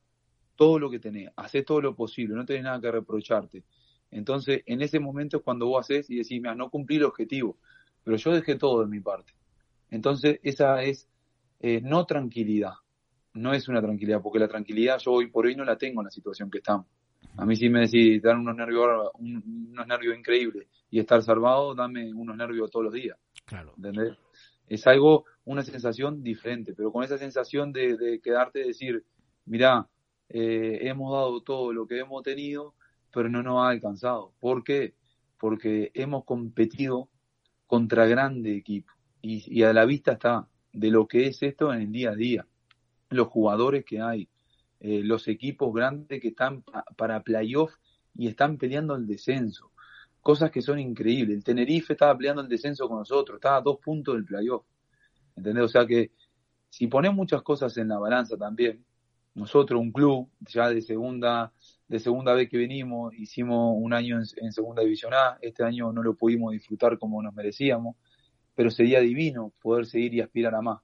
[0.57, 3.65] todo lo que tenés, haces todo lo posible, no tenés nada que reprocharte.
[4.11, 7.59] Entonces, en ese momento es cuando vos haces y decís, mira, no cumplí el objetivo,
[8.03, 9.33] pero yo dejé todo de mi parte.
[9.91, 11.09] Entonces, esa es
[11.61, 12.75] eh, no tranquilidad,
[13.35, 16.07] no es una tranquilidad, porque la tranquilidad yo hoy por hoy no la tengo en
[16.07, 16.87] la situación que estamos.
[17.37, 22.13] A mí sí me decís, dar unos nervios, unos nervios increíbles y estar salvado, dame
[22.13, 23.19] unos nervios todos los días.
[23.45, 23.73] Claro.
[23.77, 24.17] ¿Entendés?
[24.67, 29.05] Es algo, una sensación diferente, pero con esa sensación de, de quedarte decir,
[29.47, 29.89] mirá,
[30.29, 32.75] eh, hemos dado todo lo que hemos tenido,
[33.13, 34.33] pero no nos ha alcanzado.
[34.39, 34.95] ¿Por qué?
[35.39, 37.09] Porque hemos competido
[37.67, 41.93] contra grande equipo y, a la vista está de lo que es esto en el
[41.93, 42.47] día a día,
[43.11, 44.29] los jugadores que hay,
[44.81, 46.65] eh, los equipos grandes que están
[46.97, 47.75] para playoff
[48.15, 49.73] y están peleando el descenso,
[50.21, 51.37] cosas que son increíbles.
[51.37, 54.65] El Tenerife estaba peleando el descenso con nosotros, estaba a dos puntos del playoff.
[55.37, 55.65] ¿Entendés?
[55.65, 56.11] O sea que
[56.71, 58.85] si pones muchas cosas en la balanza también,
[59.35, 61.53] nosotros, un club ya de segunda,
[61.89, 66.03] de segunda vez que venimos, hicimos un año en, segunda división A, este año no
[66.03, 67.97] lo pudimos disfrutar como nos merecíamos,
[68.55, 70.81] pero sería divino poder seguir y aspirar a más.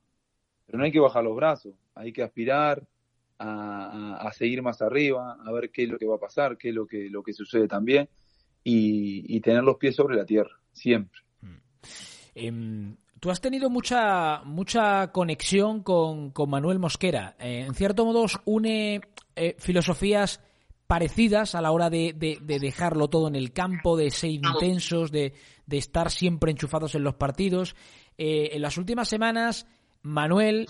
[0.66, 2.86] Pero no hay que bajar los brazos, hay que aspirar
[3.38, 6.74] a, seguir más arriba, a ver qué es lo que va a pasar, qué es
[6.74, 8.08] lo que, lo que sucede también,
[8.64, 11.20] y, tener los pies sobre la tierra, siempre.
[11.40, 11.56] Mm.
[12.34, 17.34] Em, Tú has tenido mucha, mucha conexión con, Manuel Mosquera.
[17.40, 19.00] Eh, en cierto modo une
[19.34, 20.40] eh, filosofías
[20.86, 25.32] parecidas a la hora de, dejarlo todo en el campo, de ser intensos, de,
[25.70, 27.74] estar siempre enchufados en los partidos.
[28.18, 29.66] Eh, en las últimas semanas,
[30.06, 30.68] Manuel,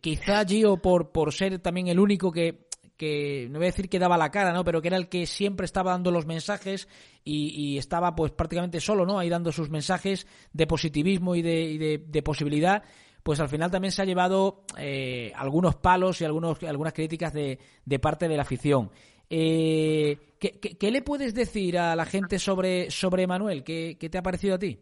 [0.00, 2.64] quizá Gio por, por ser también el único que
[2.96, 4.64] que no voy a decir que daba la cara, ¿no?
[4.64, 6.88] Pero que era el que siempre estaba dando los mensajes
[7.24, 9.18] y, estaba pues prácticamente solo, ¿no?
[9.18, 12.82] Ahí dando sus mensajes de positivismo y de, posibilidad.
[13.22, 17.58] Pues al final también se ha llevado eh, algunos palos y algunos, algunas críticas de,
[18.00, 18.90] parte de la afición.
[19.28, 23.64] Eh, ¿qué, le puedes decir a la gente sobre, sobre Manuel?
[23.64, 24.78] ¿Qué, te ha parecido a ti?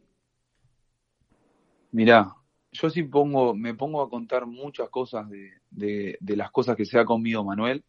[1.92, 2.34] Mira,
[2.72, 6.98] yo sí pongo, me pongo a contar muchas cosas de, de, las cosas que se
[6.98, 7.84] ha comido Manuel.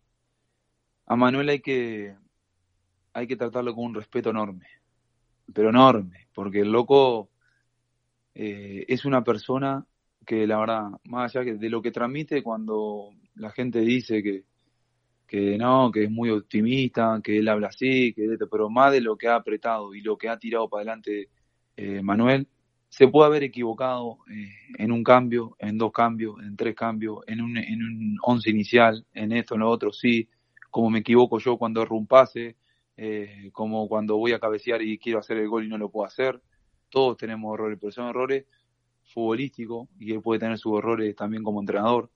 [1.05, 2.15] A Manuel hay que,
[3.13, 4.67] hay que tratarlo con un respeto enorme,
[5.53, 7.29] pero enorme, porque el loco
[8.35, 9.85] eh, es una persona
[10.25, 14.43] que la verdad, más allá de lo que transmite cuando la gente dice que,
[15.27, 19.17] que no, que es muy optimista, que él habla así, que pero más de lo
[19.17, 21.29] que ha apretado y lo que ha tirado para adelante
[21.75, 22.47] eh, Manuel,
[22.93, 27.41] se puede haber equivocado eh, en un cambio, en dos cambios, en tres cambios, en
[27.41, 30.29] un, en un once inicial, en esto, en lo otro, sí,
[30.69, 32.55] como me equivoco yo cuando erro un pase,
[32.95, 36.05] eh, como cuando voy a cabecear y quiero hacer el gol y no lo puedo
[36.05, 36.39] hacer.
[36.89, 38.45] Todos tenemos errores, pero son errores
[39.05, 42.11] futbolísticos y él puede tener sus errores también como entrenador.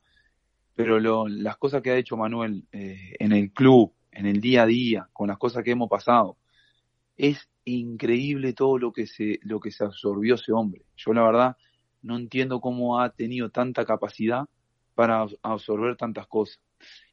[0.75, 4.67] Pero las cosas que ha hecho Manuel eh, en el club, en el día a
[4.67, 6.37] día, con las cosas que hemos pasado,
[7.17, 10.85] es increíble todo lo que se, lo que se absorbió ese hombre.
[10.95, 11.57] Yo la verdad
[12.01, 14.45] no entiendo cómo ha tenido tanta capacidad
[14.95, 16.59] para absorber tantas cosas.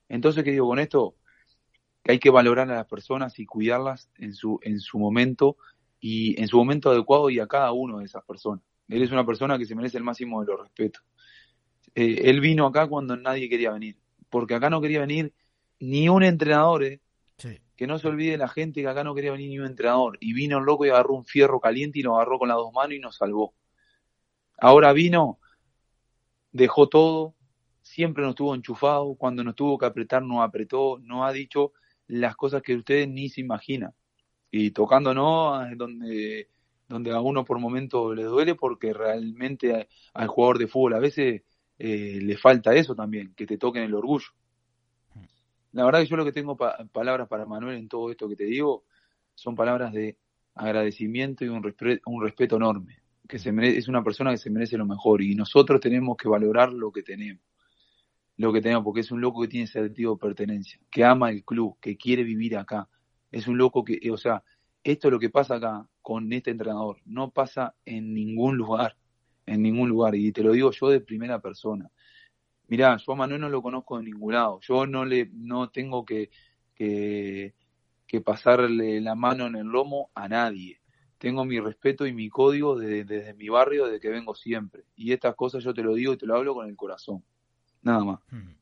[0.09, 1.17] Entonces, ¿qué digo con esto?
[2.05, 5.57] que hay que valorar a las personas y cuidarlas en su, en su momento
[5.99, 8.63] y en su momento adecuado y a cada uno de esas personas.
[8.89, 11.03] Él es una persona que se merece el máximo de los respetos.
[11.95, 13.97] Eh, él vino acá cuando nadie quería venir,
[14.29, 15.33] porque acá no quería venir
[15.81, 17.01] ni un entrenador, eh.
[17.77, 20.33] Que no se olvide la gente que acá no quería venir ni un entrenador, y
[20.33, 22.95] vino el loco y agarró un fierro caliente y lo agarró con las dos manos
[22.95, 23.55] y nos salvó.
[24.59, 25.39] Ahora vino,
[26.53, 27.35] dejó todo,
[27.83, 31.73] siempre nos tuvo enchufado, cuando nos tuvo que apretar nos apretó, nos ha dicho
[32.07, 33.93] las cosas que ustedes ni se imaginan.
[34.51, 36.49] Y tocándonos es donde,
[36.89, 41.43] donde a uno por momento le duele porque realmente al jugador de fútbol a veces
[41.79, 44.29] eh, le falta eso también, que te toquen el orgullo.
[45.75, 48.45] La verdad que yo lo que tengo palabras para Manuel en todo esto que te
[48.45, 48.85] digo
[49.35, 50.17] son palabras de
[50.55, 51.63] agradecimiento y un,
[52.07, 55.81] un respeto enorme, que se es una persona que se merece lo mejor y nosotros
[55.81, 57.43] tenemos que valorar lo que tenemos
[58.37, 61.45] lo que tenemos, porque es un loco que tiene sentido de pertenencia, que ama el
[61.45, 62.89] club, que quiere vivir acá.
[63.31, 64.43] Es un loco que, o sea,
[64.83, 68.97] esto es lo que pasa acá con este entrenador, no pasa en ningún lugar,
[69.47, 71.91] en ningún lugar, y te lo digo yo de primera persona.
[72.69, 76.05] Mirá, yo a Manuel no lo conozco de ningún lado, yo no le, no tengo
[76.05, 76.31] que,
[76.75, 77.55] que,
[78.07, 80.81] que pasarle la mano en el lomo a nadie.
[81.19, 84.85] tengo mi respeto y mi código desde, mi barrio, desde que vengo siempre.
[84.97, 87.25] Y estas cosas yo te lo digo y te lo hablo con el corazón.
[87.83, 88.21] Nada más.
[88.31, 88.53] Hmm.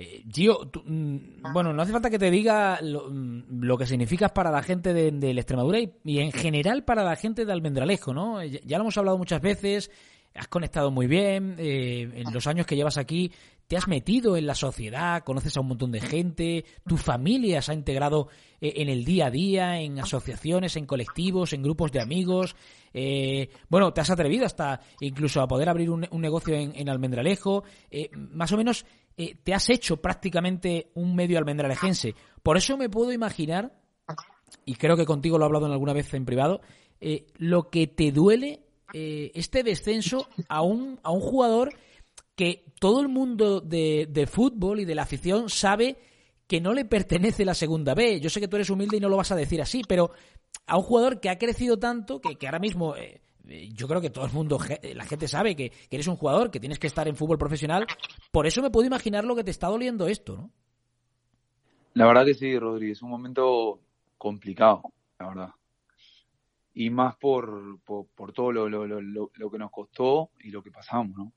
[0.00, 4.50] Eh, Gio, mm, bueno, no hace falta que te diga lo, mm, que significas para
[4.50, 8.44] la gente de, la Extremadura y, en general para la gente de Almendralejo, ¿no?
[8.44, 9.90] Ya, lo hemos hablado muchas veces,
[10.34, 13.32] has conectado muy bien, eh, en los años que llevas aquí
[13.68, 17.72] te has metido en la sociedad, conoces a un montón de gente, tu familia se
[17.72, 18.28] ha integrado
[18.62, 22.56] eh, en el día a día, en asociaciones, en colectivos, en grupos de amigos.
[22.94, 27.62] Eh, bueno, te has atrevido hasta incluso a poder abrir un, negocio en, Almendralejo.
[27.90, 28.86] Eh, más o menos
[29.42, 32.14] te has hecho prácticamente un medio almendralejense.
[32.40, 33.76] Por eso me puedo imaginar,
[34.64, 36.60] y creo que contigo lo he hablado en alguna vez en privado,
[37.36, 41.74] lo que te duele este descenso a un, a un jugador
[42.38, 45.98] que todo el mundo de, fútbol y de la afición sabe
[46.46, 48.20] que no le pertenece la segunda B.
[48.20, 50.12] Yo sé que tú eres humilde y no lo vas a decir así, pero
[50.66, 54.10] a un jugador que ha crecido tanto que, ahora mismo eh, eh, yo creo que
[54.10, 54.56] todo el mundo,
[54.94, 57.86] la gente sabe que, eres un jugador, que tienes que estar en fútbol profesional.
[58.30, 60.50] Por eso me puedo imaginar lo que te está doliendo esto, ¿no?
[61.94, 63.80] La verdad que sí, Rodríguez, es un momento
[64.16, 64.82] complicado,
[65.18, 65.50] la verdad.
[66.80, 68.86] Y más por, por, todo lo, lo,
[69.34, 71.32] lo que nos costó y lo que pasamos, ¿no?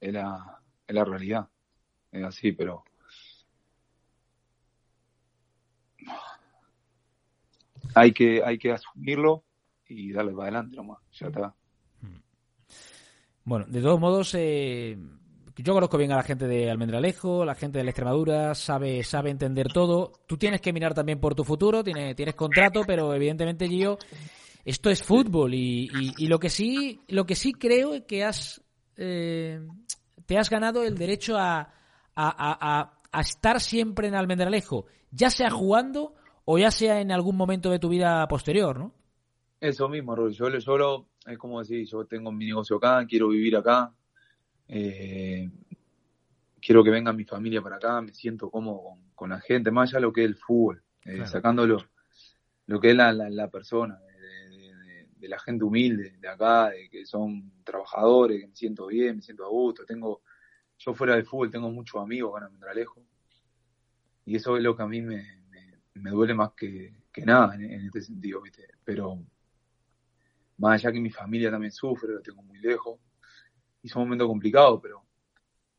[0.00, 1.48] es la, la realidad.
[2.10, 2.84] Es así, pero
[7.94, 9.44] hay que, hay que asumirlo
[9.86, 11.54] y darle para adelante nomás, ya está.
[13.44, 14.98] Bueno, de todos modos, eh,
[15.62, 19.30] yo conozco bien a la gente de Almendralejo, la gente de la Extremadura, sabe, sabe
[19.30, 20.12] entender todo.
[20.26, 23.98] Tú tienes que mirar también por tu futuro, tienes, tienes contrato, pero evidentemente, Gio,
[24.64, 25.88] esto es fútbol y,
[26.18, 28.60] y, lo que sí, lo que sí creo es que has
[28.96, 29.60] eh,
[30.26, 31.72] te has ganado el derecho a,
[33.18, 37.88] estar siempre en Almendralejo, ya sea jugando o ya sea en algún momento de tu
[37.88, 38.92] vida posterior, ¿no?
[39.60, 40.32] Eso mismo, Roy.
[40.32, 43.92] Yo solo, es como decir, yo tengo mi negocio acá, quiero vivir acá,
[44.68, 45.50] eh,
[46.60, 49.98] quiero que venga mi familia para acá, me siento cómodo con, la gente, más allá
[49.98, 51.84] de lo que es el fútbol, eh, sacándolo
[52.66, 53.98] lo que es la persona,
[55.26, 59.22] de la gente humilde de acá, de que son trabajadores, que me siento bien, me
[59.22, 59.84] siento a gusto.
[59.84, 60.22] Tengo,
[60.78, 63.02] yo fuera de fútbol tengo muchos amigos acá en Almendralejo.
[64.24, 65.42] Y eso es lo que a mí me,
[65.94, 68.66] me, duele más que, que nada en, este sentido, ¿viste?
[68.84, 69.20] Pero
[70.58, 72.98] más allá que mi familia también sufre, lo tengo muy lejos.
[73.86, 75.04] Y es un momento complicado, pero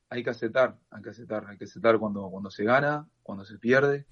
[0.09, 3.57] hay que aceptar, hay que aceptar, hay que aceptar cuando, cuando se gana, cuando se
[3.57, 4.05] pierde.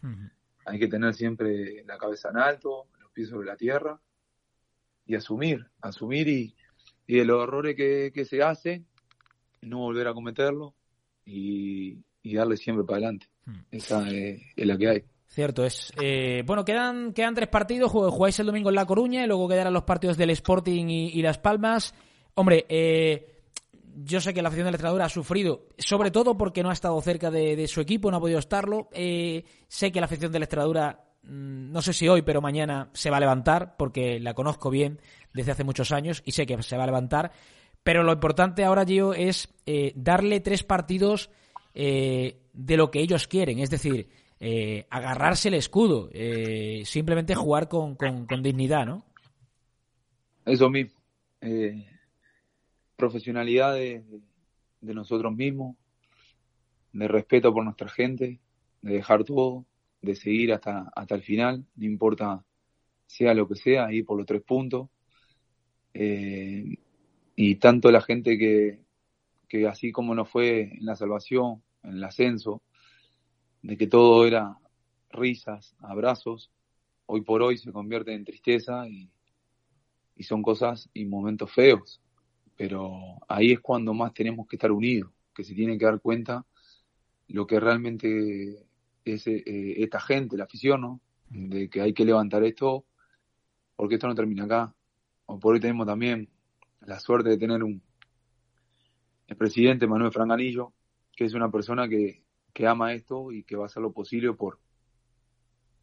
[0.66, 3.98] Hay que tener siempre la cabeza en alto, los pies sobre la tierra
[5.06, 6.58] y asumir, asumir y,
[7.08, 8.86] y de los errores que, se hacen,
[9.62, 10.76] no volver a cometerlo
[11.24, 13.28] y, darle siempre para adelante.
[13.46, 13.60] Hmm.
[13.72, 15.04] Esa es, la que hay.
[15.26, 15.94] Cierto es.
[16.02, 17.94] Eh, bueno, quedan, quedan tres partidos.
[17.94, 21.38] Jugáis el domingo en La Coruña y luego quedarán los partidos del Sporting y, Las
[21.38, 21.96] Palmas.
[22.34, 23.35] Hombre, eh,
[23.96, 27.02] yo sé que la afición del entrenador ha sufrido, sobre todo porque no ha estado
[27.02, 28.90] cerca de, su equipo, no ha podido estarlo.
[28.92, 33.10] Eh, sé que la afición del Extremadura Mm, no sé si hoy, pero mañana se
[33.10, 35.00] va a levantar, porque la conozco bien
[35.34, 37.32] desde hace muchos años y sé que se va a levantar.
[37.84, 41.30] Pero lo importante ahora, Gio, es eh, darle tres partidos
[41.74, 46.10] eh, de lo que ellos quieren, es decir, eh, agarrarse el escudo,
[46.84, 47.98] simplemente jugar con,
[48.42, 49.06] dignidad, ¿no?
[50.46, 51.00] Eso mismo.
[52.96, 54.04] Profesionalidad de,
[54.82, 55.76] nosotros mismos,
[56.94, 58.40] de respeto por nuestra gente,
[58.82, 59.66] de dejar todo,
[60.02, 62.44] de seguir hasta, hasta el final, no importa
[63.08, 64.90] sea lo que sea, ir por los tres puntos.
[65.94, 66.78] Eh,
[67.36, 68.80] y tanto la gente que,
[69.48, 72.62] que así como nos fue en la salvación, en el ascenso,
[73.62, 74.58] de que todo era
[75.10, 76.52] risas, abrazos,
[77.06, 79.10] hoy por hoy se convierte en tristeza y,
[80.16, 82.02] y son cosas y momentos feos.
[82.58, 86.46] Pero ahí es cuando más tenemos que estar unidos, que se tiene que dar cuenta
[87.28, 88.68] lo que realmente
[89.04, 89.44] es eh,
[89.78, 91.02] esta gente, la afición, ¿no?
[91.30, 92.86] De que hay que levantar esto
[93.76, 94.76] porque esto no termina acá.
[95.26, 96.30] O por hoy tenemos también
[96.82, 97.82] la suerte de tener un
[99.28, 100.74] el presidente Manuel Franganillo,
[101.16, 104.34] que es una persona que, que ama esto y que va a hacer lo posible
[104.34, 104.60] por,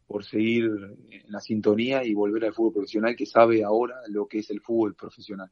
[0.07, 0.69] por seguir
[1.09, 4.61] en la sintonía y volver al fútbol profesional, que sabe ahora lo que es el
[4.61, 5.51] fútbol profesional.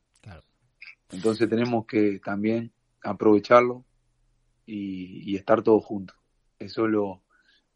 [1.12, 2.72] Entonces tenemos que también
[3.04, 3.86] aprovecharlo
[4.66, 6.16] y, y estar todos juntos.
[6.60, 7.24] Eso es lo,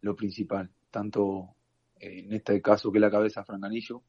[0.02, 1.56] lo principal, tanto
[2.00, 4.04] en este caso que la cabeza Franganillo,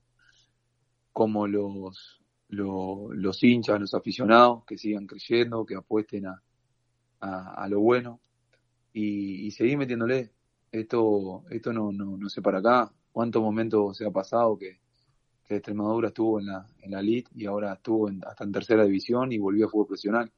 [1.12, 6.43] como los, los, hinchas, los aficionados que sigan creyendo, que apuesten a,
[7.20, 8.20] a, lo bueno
[8.93, 10.33] y, seguir metiéndole.
[10.70, 14.79] Esto, esto no, no, no sé para acá cuántos momentos se ha pasado que,
[15.47, 19.32] que Extremadura estuvo en la, en la elite y ahora estuvo hasta en tercera división
[19.32, 20.30] y volvió a fútbol profesional.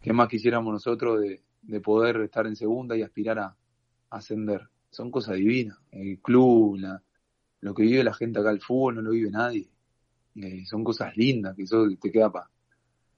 [0.00, 3.56] ¿Qué más quisiéramos nosotros de, de poder estar en segunda y aspirar a,
[4.10, 4.68] ascender?
[4.90, 5.78] Son cosas divinas.
[5.90, 6.78] El club,
[7.60, 9.68] lo que vive la gente acá, el fútbol no lo vive nadie.
[10.36, 12.30] Eh, son cosas lindas que eso te queda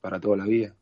[0.00, 0.74] para toda la vida.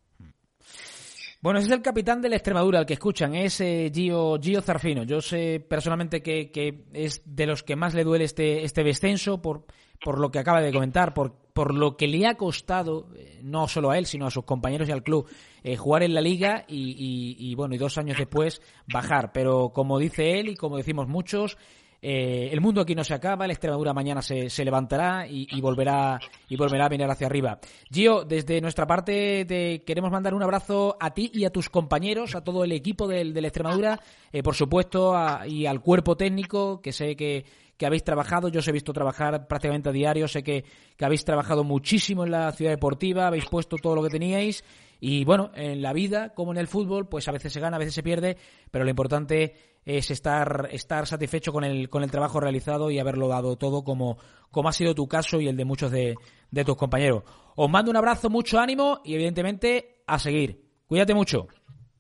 [1.43, 4.63] Bueno, ese es el capitán de la Extremadura, el que escuchan, es eh, Gio, Gio
[4.63, 5.03] Zarfino.
[5.03, 9.43] Yo sé personalmente que, que, es de los que más le duele este, este descenso
[9.43, 9.67] por,
[10.05, 13.69] por lo que acaba de comentar, por, por lo que le ha costado, eh, no
[13.69, 15.29] solo a él, sino a sus compañeros y al club,
[15.63, 18.61] eh, jugar en la liga y, y, y, bueno, y dos años después
[18.93, 19.33] bajar.
[19.33, 21.57] Pero como dice él y como decimos muchos,
[22.05, 25.61] eh, el mundo aquí no se acaba, la Extremadura mañana se, se levantará y, y,
[25.61, 27.61] volverá y volverá a mirar hacia arriba.
[27.93, 32.35] Gio, desde nuestra parte te queremos mandar un abrazo a ti y a tus compañeros,
[32.35, 34.01] a todo el equipo del, de la Extremadura,
[34.33, 37.45] eh, por supuesto, a, y al cuerpo técnico, que sé que,
[37.77, 40.65] que habéis trabajado, yo os he visto trabajar prácticamente a diario, sé que,
[40.97, 44.63] que habéis trabajado muchísimo en la ciudad deportiva, habéis puesto todo lo que teníais
[45.05, 47.81] y bueno, en la vida, como en el fútbol, pues a veces se gana, a
[47.81, 48.37] veces se pierde,
[48.71, 53.27] pero lo importante es estar, estar satisfecho con el, con el trabajo realizado y haberlo
[53.27, 54.17] dado todo como,
[54.53, 56.15] como ha sido tu caso y el de muchos de,
[56.53, 57.25] de tus compañeros.
[57.57, 60.63] Os mando un abrazo, mucho ánimo y evidentemente a seguir.
[60.87, 61.49] Cuídate mucho.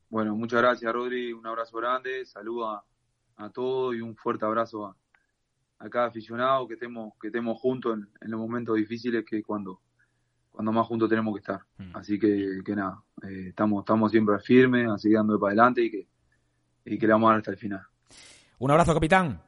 [0.08, 2.84] Bueno, muchas gracias Rodri, un abrazo grande, saludo a,
[3.36, 4.96] a todos y un fuerte abrazo a,
[5.82, 9.80] a cada aficionado, que estemos, que estemos juntos en, en los momentos difíciles que cuando,
[10.50, 11.60] cuando más juntos tenemos que estar.
[11.78, 11.96] Mm.
[11.96, 15.90] Así que, que nada, eh, estamos, estamos siempre firmes, a seguir dando para adelante y
[15.90, 16.06] que,
[16.84, 17.82] y que le vamos a dar hasta el final.
[18.58, 19.42] Un abrazo, capitán.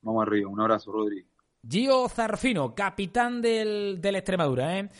[0.00, 1.26] Vamos arriba, un abrazo, Rodri.
[1.68, 4.90] Gio Zarfino, capitán del, del Extremadura, ¿eh?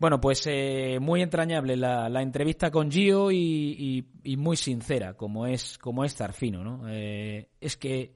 [0.00, 5.14] Bueno, pues eh, muy entrañable la, la, entrevista con Gio y, y, y, muy sincera,
[5.14, 6.88] como es, como es Zarfino, ¿no?
[6.88, 8.14] Eh, es que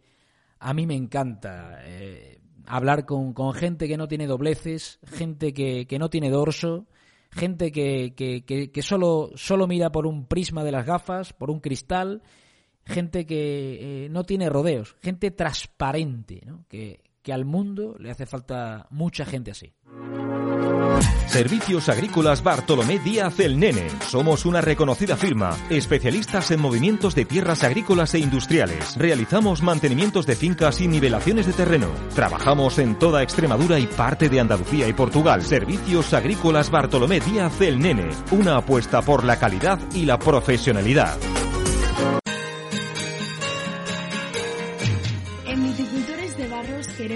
[0.62, 5.86] a mí me encanta eh, hablar con, con, gente que no tiene dobleces, gente que,
[5.86, 6.86] que no tiene dorso,
[7.30, 11.60] gente que, que, que, solo, solo mira por un prisma de las gafas, por un
[11.60, 12.22] cristal,
[12.84, 16.64] gente que eh, no tiene rodeos, gente transparente, ¿no?
[16.68, 19.74] que, que al mundo le hace falta mucha gente así.
[21.26, 23.88] Servicios Agrícolas Bartolomé Díaz El Nene.
[24.06, 28.96] Somos una reconocida firma, especialistas en movimientos de tierras agrícolas e industriales.
[28.96, 31.88] Realizamos mantenimientos de fincas y nivelaciones de terreno.
[32.14, 35.42] Trabajamos en toda Extremadura y parte de Andalucía y Portugal.
[35.42, 38.10] Servicios Agrícolas Bartolomé Díaz El Nene.
[38.30, 41.16] Una apuesta por la calidad y la profesionalidad.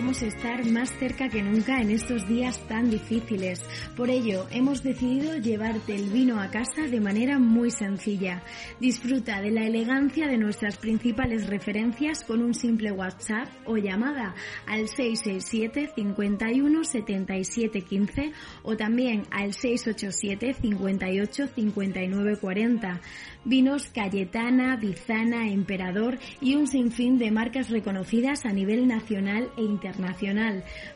[0.07, 3.61] Queremos estar más cerca que nunca en estos días tan difíciles.
[3.97, 8.45] Por ello, hemos decidido llevarte el vino a casa de manera muy sencilla.
[8.79, 14.37] Disfruta de la elegancia de nuestras principales referencias con un simple WhatsApp o llamada
[14.69, 18.33] al 667 51 77 15
[18.63, 23.01] o también al 687 58 59 40.
[23.45, 29.96] Vinos Cayetana, Bizana, Emperador y un sinfín de marcas reconocidas a nivel nacional e internacional.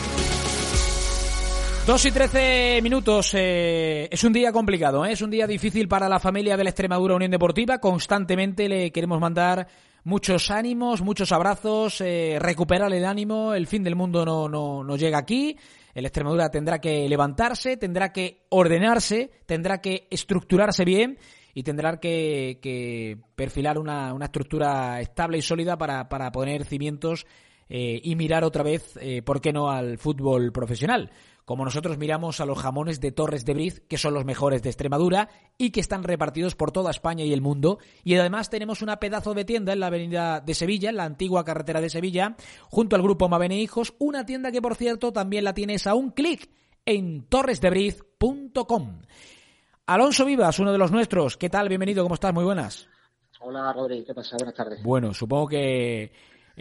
[1.86, 3.32] Dos y trece minutos.
[3.34, 5.12] Eh, es un día complicado, ¿eh?
[5.12, 7.78] es un día difícil para la familia de la Extremadura Unión Deportiva.
[7.78, 9.66] Constantemente le queremos mandar
[10.04, 14.96] muchos ánimos, muchos abrazos, eh, recuperar el ánimo, el fin del mundo no, no, no
[14.96, 15.56] llega aquí,
[15.94, 21.18] el Extremadura tendrá que levantarse, tendrá que ordenarse, tendrá que estructurarse bien
[21.54, 27.26] y tendrá que, que perfilar una, una, estructura estable y sólida para, para poner cimientos
[27.68, 31.10] eh, y mirar otra vez, eh, ¿por qué no?, al fútbol profesional.
[31.44, 34.70] Como nosotros miramos a los jamones de Torres de Briz, que son los mejores de
[34.70, 35.28] Extremadura
[35.58, 37.78] y que están repartidos por toda España y el mundo.
[38.04, 41.44] Y además tenemos una pedazo de tienda en la avenida de Sevilla, en la antigua
[41.44, 42.36] carretera de Sevilla,
[42.68, 46.10] junto al grupo Mavene Hijos, una tienda que por cierto también la tienes a un
[46.10, 46.50] clic
[46.86, 49.02] en torresdebriz.com.
[49.86, 51.36] Alonso Vivas, uno de los nuestros.
[51.36, 51.68] ¿Qué tal?
[51.68, 52.32] Bienvenido, ¿cómo estás?
[52.32, 52.88] Muy buenas.
[53.40, 54.36] Hola, Rodri, ¿qué pasa?
[54.36, 54.82] Buenas tardes.
[54.82, 56.12] Bueno, supongo que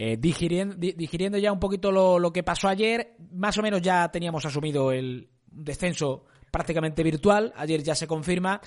[0.01, 4.93] eh, digiriendo, ya un poquito lo, que pasó ayer, más o menos ya teníamos asumido
[4.93, 7.51] el descenso prácticamente virtual.
[7.57, 8.61] Ayer ya se confirma,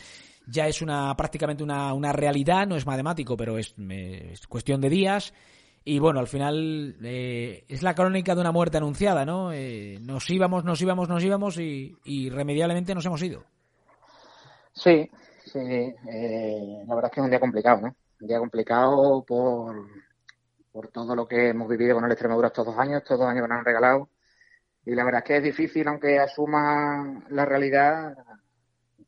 [0.47, 3.75] ya es una prácticamente una, una realidad, no es matemático, pero es,
[4.47, 5.33] cuestión de días.
[5.87, 9.55] Y bueno, al final eh, es la crónica de una muerte anunciada, ¿no?
[9.55, 13.43] Eh, nos íbamos, nos íbamos, nos íbamos y, irremediablemente nos hemos ido.
[14.75, 15.09] Sí,
[15.47, 15.59] sí.
[15.59, 17.97] la verdad es que es un día complicado, ¿no?
[18.21, 19.75] Un día complicado por,
[20.73, 23.43] por todo lo que hemos vivido con el Extremadura estos dos años, estos dos años
[23.43, 24.09] que nos han regalado.
[24.85, 28.17] Y la verdad es que es difícil, aunque asuma la realidad,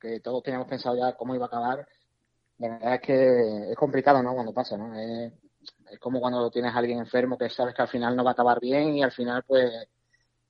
[0.00, 1.88] que todos teníamos pensado ya cómo iba a acabar,
[2.58, 4.34] la verdad es que es complicado, ¿no?
[4.34, 4.94] Cuando pasa, ¿no?
[4.98, 5.32] Es,
[5.98, 8.60] como cuando tienes a alguien enfermo que sabes que al final no va a acabar
[8.60, 9.70] bien y al final, pues,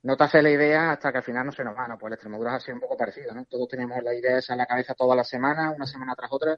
[0.03, 1.97] no te hace la idea hasta que al final no se nos va, ¿no?
[1.97, 3.45] Pues el Extremadura ha sido un poco parecido, ¿no?
[3.45, 6.57] Todos teníamos la idea esa en la cabeza toda la semana, una semana tras otra,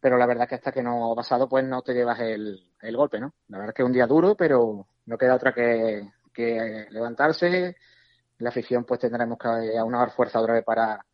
[0.00, 2.96] pero la verdad que hasta que no ha pasado, pues no te llevas el, el
[2.96, 3.34] golpe, ¿no?
[3.48, 7.76] La verdad es que es un día duro, pero no queda otra que, que levantarse.
[8.38, 11.04] La afición, pues tendremos que aunar fuerza otra vez para,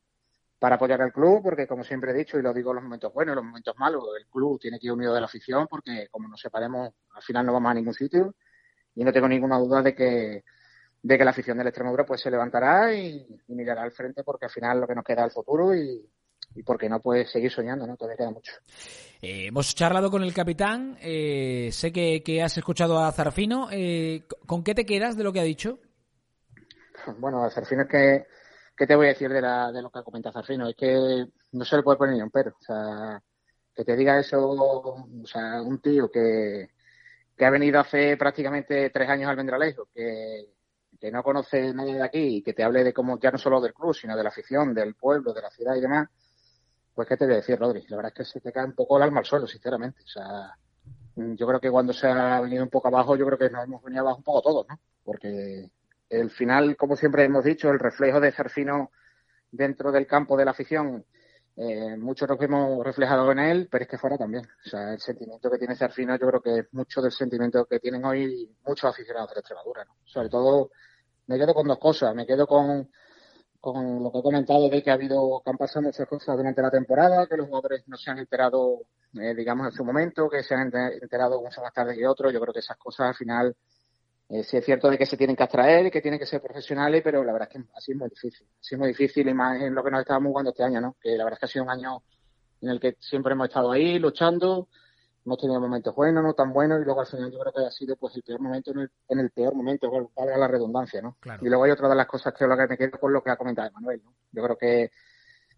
[0.59, 3.13] para apoyar al club, porque como siempre he dicho, y lo digo en los momentos
[3.15, 6.09] buenos, en los momentos malos, el club tiene que ir unido de la afición, porque
[6.11, 8.35] como nos separemos, al final no vamos a ningún sitio.
[8.95, 10.45] Y no tengo ninguna duda de que,
[11.03, 14.45] de que la afición del Extremadura pues se levantará y, y mirará al frente, porque
[14.45, 16.07] al final lo que nos queda es el futuro y,
[16.55, 17.97] y porque no puedes seguir soñando, ¿no?
[17.97, 18.53] Todavía queda mucho.
[19.21, 23.69] Eh, hemos charlado con el capitán, eh, sé que, has escuchado a Zarfino.
[23.71, 25.79] Eh, ¿Con qué te quedas de lo que ha dicho?
[27.19, 28.27] Bueno, a Zarfino es que,
[28.75, 30.69] ¿qué te voy a decir de, la, de lo que ha comentado Zarfino?
[30.69, 32.53] Es que no se le puede poner ni un pero.
[32.53, 33.21] O sea,
[33.75, 36.71] que te diga eso, o sea, un tío que,
[37.37, 40.47] que ha venido hace prácticamente tres años al Vendralejo, que,
[40.99, 43.61] que no conoce nadie de aquí y que te hable de cómo, ya no solo
[43.61, 46.09] del club, sino de la afición, del pueblo, de la ciudad y demás,
[46.95, 47.85] pues, ¿qué te voy a decir, Rodri?
[47.89, 50.03] La verdad es que se te cae un poco el alma al suelo, sinceramente.
[50.05, 50.57] O sea,
[51.17, 53.83] yo creo que cuando se ha venido un poco abajo, yo creo que nos hemos
[53.83, 54.79] venido abajo un poco todos, ¿no?
[55.03, 55.71] Porque
[56.09, 58.91] el final, como siempre hemos dicho, el reflejo de Cerfino
[59.51, 61.05] dentro del campo de la afición,
[61.57, 64.45] eh, muchos nos hemos reflejado en él, pero es que fuera también.
[64.45, 67.81] O sea, el sentimiento que tiene Cerfino, yo creo que es mucho del sentimiento que
[67.81, 69.97] tienen hoy muchos aficionados de la Extremadura, ¿no?
[70.05, 70.71] Sobre todo,
[71.27, 72.15] me quedo con dos cosas.
[72.15, 72.91] Me quedo con
[73.65, 76.61] con lo que he comentado de que ha habido, que han pasado muchas cosas durante
[76.61, 78.83] la temporada, que los jugadores no se han enterado,
[79.15, 82.31] eh, digamos, en su momento, que se han enterado mucho más tarde que otros.
[82.31, 83.57] Yo creo que esas cosas al final,
[84.29, 87.01] eh, sí es cierto de que se tienen que abstraer, que tienen que ser profesionales,
[87.03, 88.47] pero la verdad es que así es muy difícil.
[88.61, 90.97] Así es muy difícil y más en lo que nos estábamos jugando este año, ¿no?
[91.01, 92.03] Que la verdad es que ha sido un año
[92.61, 94.69] en el que siempre hemos estado ahí luchando,
[95.25, 97.71] hemos tenido momentos buenos, no tan buenos, y luego al final yo creo que ha
[97.71, 101.17] sido pues el peor momento en el, en el peor momento, para la redundancia, ¿no?
[101.41, 103.31] Y luego hay otra de las cosas que, lo que me quedo con lo que
[103.31, 104.15] ha comentado Manuel, ¿no?
[104.33, 104.91] Yo creo que,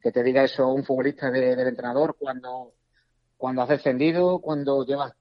[0.00, 2.74] que te diga eso un futbolista del entrenador cuando,
[3.36, 5.12] cuando has descendido, cuando llevas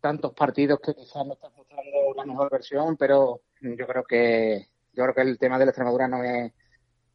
[0.00, 5.04] tantos partidos que quizás no estás mostrando la mejor versión, pero yo creo que yo
[5.04, 6.52] creo que el tema de la Extremadura no es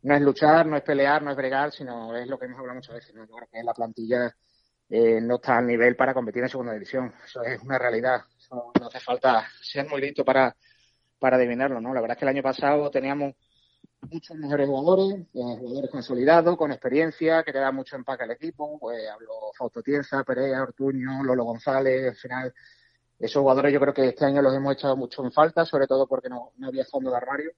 [0.04, 2.76] no es luchar, no es pelear, no es bregar, sino es lo que hemos hablado
[2.76, 3.26] muchas veces, ¿no?
[3.26, 4.36] Yo creo que la plantilla
[4.94, 7.14] eh, no está al nivel para competir en segunda división.
[7.24, 8.24] Eso es una realidad.
[8.52, 10.54] no hace falta ser muy listo para,
[11.18, 11.94] para adivinarlo, ¿no?
[11.94, 13.34] La verdad es que el año pasado teníamos
[14.02, 18.78] muchos mejores jugadores, eh, jugadores consolidados, con experiencia, que te da mucho empaque al equipo.
[18.80, 22.54] Pues hablo Fausto Tienza, Perea, Ortuño, Lolo González, al final.
[23.18, 26.06] Esos jugadores yo creo que este año los hemos echado mucho en falta, sobre todo
[26.06, 27.52] porque no, no había fondo de armario.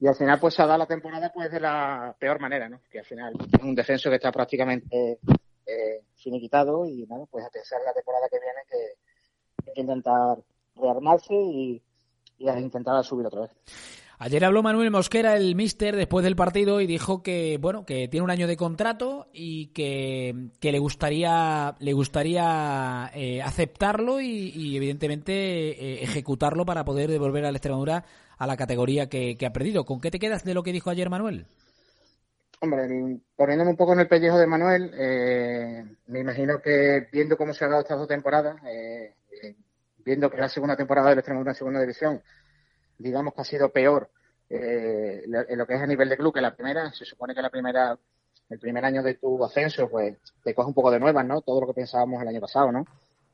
[0.00, 2.80] Y al final pues se ha dado la temporada pues de la peor manera, ¿no?
[2.90, 5.20] Que al final es un descenso que está prácticamente
[5.66, 10.38] eh, finiquitado y bueno, pues a pensar la temporada que viene que hay que intentar
[10.76, 11.82] rearmarse y,
[12.38, 13.50] intentar subir otra vez.
[14.18, 18.24] Ayer habló Manuel Mosquera, el míster, después del partido y dijo que bueno que tiene
[18.24, 25.32] un año de contrato y que, que le gustaría le gustaría eh, aceptarlo y, evidentemente
[25.32, 28.04] eh, ejecutarlo para poder devolver a la Extremadura
[28.36, 29.84] a la categoría que, que ha perdido.
[29.84, 31.46] ¿Con qué te quedas de lo que dijo ayer Manuel?
[32.64, 37.52] Hombre, poniéndome un poco en el pellejo de Manuel, eh, me imagino que viendo cómo
[37.52, 39.12] se ha dado estas dos temporadas, eh,
[39.42, 39.54] eh,
[39.98, 42.22] viendo que la segunda temporada del Extremadura en segunda división,
[42.96, 44.10] digamos que ha sido peor
[44.48, 47.50] en lo que es a nivel de club que la primera, se supone que la
[47.50, 47.98] primera,
[48.48, 51.42] el primer año de tu ascenso, pues te coge un poco de nuevas, ¿no?
[51.42, 52.86] Todo lo que pensábamos el año pasado, ¿no?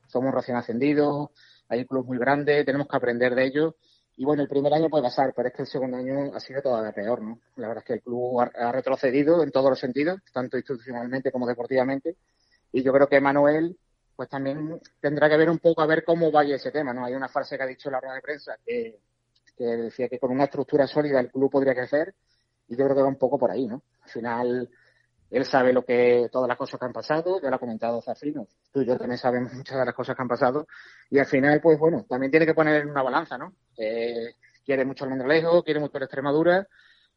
[0.07, 1.29] Somos recién ascendidos,
[1.69, 3.75] hay un club muy grande, tenemos que aprender de ellos
[4.17, 6.61] y bueno, el primer año puede pasar, pero es que el segundo año ha sido
[6.61, 7.39] todavía peor, ¿no?
[7.55, 11.47] La verdad es que el club ha, retrocedido en todos los sentidos, tanto institucionalmente como
[11.47, 12.17] deportivamente.
[12.71, 13.77] Y yo creo que Manuel,
[14.15, 17.05] pues también tendrá que ver un poco a ver cómo vaya ese tema, ¿no?
[17.05, 18.99] Hay una frase que ha dicho en la rueda de prensa que,
[19.57, 22.13] que decía que con una estructura sólida el club podría crecer
[22.67, 23.81] y yo creo que va un poco por ahí, ¿no?
[24.01, 24.69] Al final,
[25.31, 28.47] él sabe lo que, todas las cosas que han pasado, ya lo ha comentado Zafrino,
[28.71, 30.67] tú y yo también sabemos muchas de las cosas que han pasado,
[31.09, 33.53] y al final, pues bueno, también tiene que poner en una balanza, ¿no?
[33.77, 36.67] Eh, quiere mucho el Mendelejo, quiere mucho la Extremadura,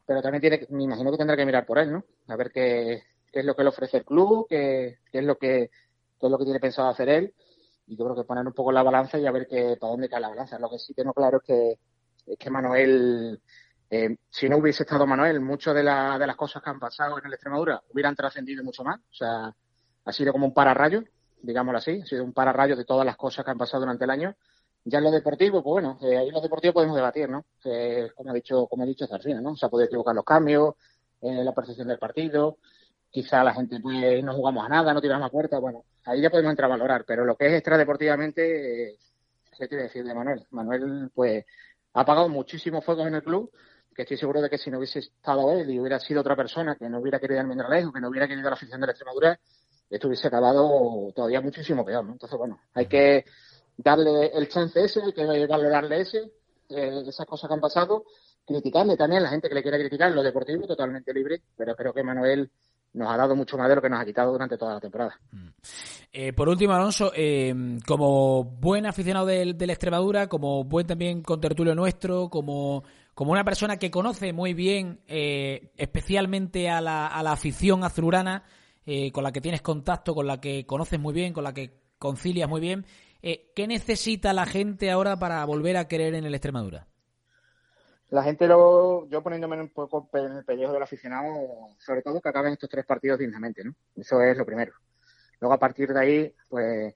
[0.06, 2.04] pero también tiene que, me imagino que tendrá que mirar por él, ¿no?
[2.28, 3.02] A ver qué,
[3.32, 5.70] qué es lo que le ofrece el club, qué, qué es lo que,
[6.20, 7.34] qué es lo que tiene pensado hacer él,
[7.86, 10.08] y yo creo que poner un poco la balanza y a ver qué, para dónde
[10.08, 10.58] cae la balanza.
[10.58, 11.78] Lo que sí tengo claro es que,
[12.26, 13.40] es que Manuel
[13.94, 17.26] eh, si no hubiese estado Manuel, muchas de, de las cosas que han pasado en
[17.26, 18.98] el Extremadura hubieran trascendido mucho más.
[18.98, 19.54] O sea,
[20.04, 21.04] ha sido como un pararrayo,
[21.40, 24.10] digámoslo así, ha sido un pararrayo de todas las cosas que han pasado durante el
[24.10, 24.34] año.
[24.84, 27.44] Ya en lo deportivo, pues bueno, eh, ahí en lo deportivo podemos debatir, ¿no?
[28.14, 29.06] como ha dicho, como ha dicho
[29.40, 29.56] ¿no?
[29.56, 30.74] Se ha podido equivocar los cambios,
[31.22, 32.58] eh, la percepción del partido,
[33.10, 36.28] quizá la gente pues no jugamos a nada, no tiramos a puerta, bueno, ahí ya
[36.28, 38.98] podemos entrar a valorar, pero lo que es extradeportivamente, eh,
[39.56, 40.44] ¿qué quiere decir de Manuel?
[40.50, 41.46] Manuel, pues,
[41.94, 43.50] ha apagado muchísimos fuegos en el club,
[43.94, 46.76] que estoy seguro de que si no hubiese estado él y hubiera sido otra persona
[46.76, 49.38] que no hubiera querido el Mineralejo, que no hubiera querido la afición de la Extremadura,
[49.88, 52.12] esto hubiese acabado todavía muchísimo peor, ¿no?
[52.12, 53.24] Entonces, bueno, hay que
[53.76, 56.18] darle el chance ese, hay que valorarle ese,
[56.70, 58.04] eh, esas cosas que han pasado,
[58.46, 61.92] criticarle también a la gente que le quiera criticar lo deportivo, totalmente libre, pero creo
[61.92, 62.50] que Manuel
[62.94, 65.18] nos ha dado mucho más de lo que nos ha quitado durante toda la temporada.
[65.32, 65.48] Mm.
[66.12, 67.52] Eh, por último, Alonso, eh,
[67.86, 72.84] como buen aficionado del, la Extremadura, como buen también contertulio nuestro, como
[73.14, 78.44] como una persona que conoce muy bien, eh, especialmente a la, a la, afición azulurana,
[78.86, 81.80] eh, con la que tienes contacto, con la que conoces muy bien, con la que
[81.98, 82.84] concilias muy bien,
[83.22, 86.86] eh, ¿qué necesita la gente ahora para volver a creer en el Extremadura?
[88.10, 92.28] La gente, lo, yo poniéndome un poco en el pellejo del aficionado, sobre todo que
[92.28, 93.74] acaben estos tres partidos dignamente, ¿no?
[93.96, 94.72] Eso es lo primero.
[95.40, 96.94] Luego, a partir de ahí, pues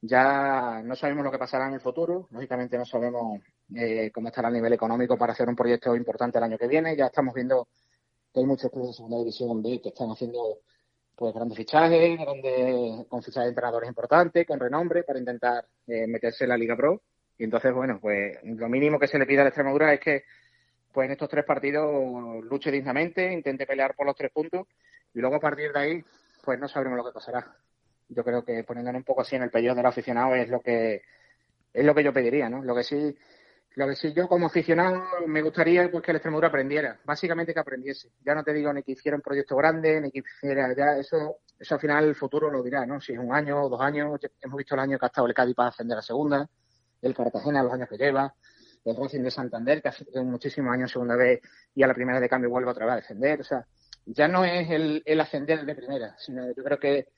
[0.00, 2.26] ya no sabemos lo que pasará en el futuro.
[2.30, 3.40] Lógicamente, no sabemos
[3.74, 6.96] eh, cómo estará el nivel económico para hacer un proyecto importante el año que viene.
[6.96, 7.68] Ya estamos viendo
[8.32, 10.58] que hay muchos clubes de segunda división B que están haciendo
[11.14, 16.44] pues grandes fichajes, grandes, con fichajes de entrenadores importantes, con renombre, para intentar eh, meterse
[16.44, 17.02] en la Liga Pro.
[17.38, 20.24] Y entonces, bueno, pues lo mínimo que se le pide a la Extremadura es que
[20.92, 24.66] pues en estos tres partidos luche dignamente, intente pelear por los tres puntos
[25.12, 26.04] y luego a partir de ahí,
[26.42, 27.54] pues no sabremos lo que pasará.
[28.08, 31.02] Yo creo que poniéndolo un poco así en el pellejo del aficionado es lo que
[31.74, 32.62] es lo que yo pediría, ¿no?
[32.62, 33.14] Lo que sí
[33.76, 37.60] lo que sí, yo como aficionado me gustaría pues, que el Extremadura aprendiera, básicamente que
[37.60, 38.10] aprendiese.
[38.24, 41.40] Ya no te digo ni que hiciera un proyecto grande, ni que hiciera, ya eso,
[41.58, 43.02] eso al final el futuro lo dirá, ¿no?
[43.02, 45.34] Si es un año o dos años, hemos visto el año que ha estado el
[45.34, 46.48] Cádiz para ascender a segunda,
[47.02, 48.34] el Cartagena los años que lleva,
[48.82, 51.42] el Racing de Santander, que hace muchísimos años segunda vez
[51.74, 53.42] y a la primera de cambio vuelve otra vez a defender.
[53.42, 53.66] O sea,
[54.06, 57.08] ya no es el, el ascender de primera, sino yo creo que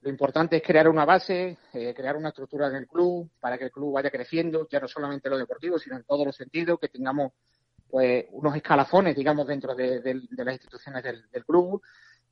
[0.00, 3.64] lo importante es crear una base, eh, crear una estructura en el club para que
[3.64, 6.78] el club vaya creciendo, ya no solamente en lo deportivo, sino en todos los sentidos,
[6.78, 7.32] que tengamos
[7.90, 10.00] pues unos escalafones, digamos, dentro de,
[10.36, 11.82] las instituciones del, club,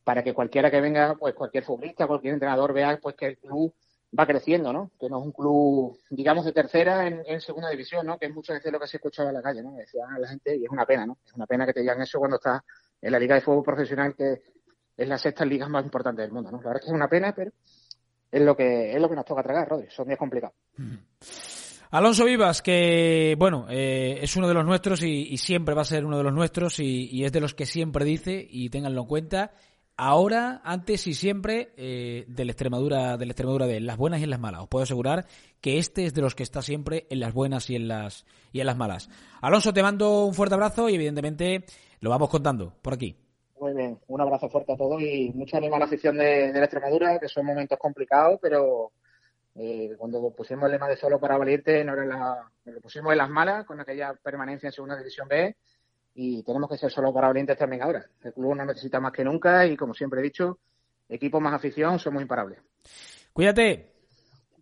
[0.04, 3.74] para que cualquiera que venga, pues cualquier futbolista, cualquier entrenador vea pues que el club
[4.16, 4.92] va creciendo, ¿no?
[5.00, 8.18] Que no es un club, digamos, de tercera en, segunda división, ¿no?
[8.18, 9.72] Que es muchas veces lo que se escuchaba en la calle, ¿no?
[9.72, 11.18] Decía la gente, y es una pena, ¿no?
[11.26, 12.62] Es una pena que te digan eso cuando estás
[13.00, 14.42] en la Liga de Fútbol Profesional, que
[14.96, 16.58] es la sexta liga más importante del mundo, ¿no?
[16.58, 17.52] La verdad es que es una pena, pero
[18.30, 19.88] es lo que es lo que nos toca tragar, Rodri.
[19.90, 20.56] Son días complicados.
[21.90, 26.04] Alonso Vivas, que bueno, eh, es uno de los nuestros y, siempre va a ser
[26.04, 29.52] uno de los nuestros y, es de los que siempre dice y ténganlo en cuenta.
[29.98, 34.24] Ahora, antes y siempre, eh, de la Extremadura, de la Extremadura de las buenas y
[34.24, 34.62] en las malas.
[34.62, 35.26] Os puedo asegurar
[35.62, 38.60] que este es de los que está siempre en las buenas y en las y
[38.60, 39.08] en las malas.
[39.40, 41.64] Alonso, te mando un fuerte abrazo y evidentemente
[42.00, 43.16] lo vamos contando por aquí.
[43.58, 46.64] Muy bien, un abrazo fuerte a todos y mucho ánimo a la afición de, la
[46.64, 48.92] Extremadura, que son momentos complicados, pero
[49.54, 53.30] eh, cuando pusimos el lema de solo para valiente, no era lo pusimos en las
[53.30, 55.56] malas con aquella permanencia en segunda división B
[56.14, 58.04] y tenemos que ser solo para valientes también ahora.
[58.22, 60.58] El club nos necesita más que nunca y como siempre he dicho,
[61.08, 62.58] equipo más afición somos imparables.
[63.32, 63.95] Cuídate.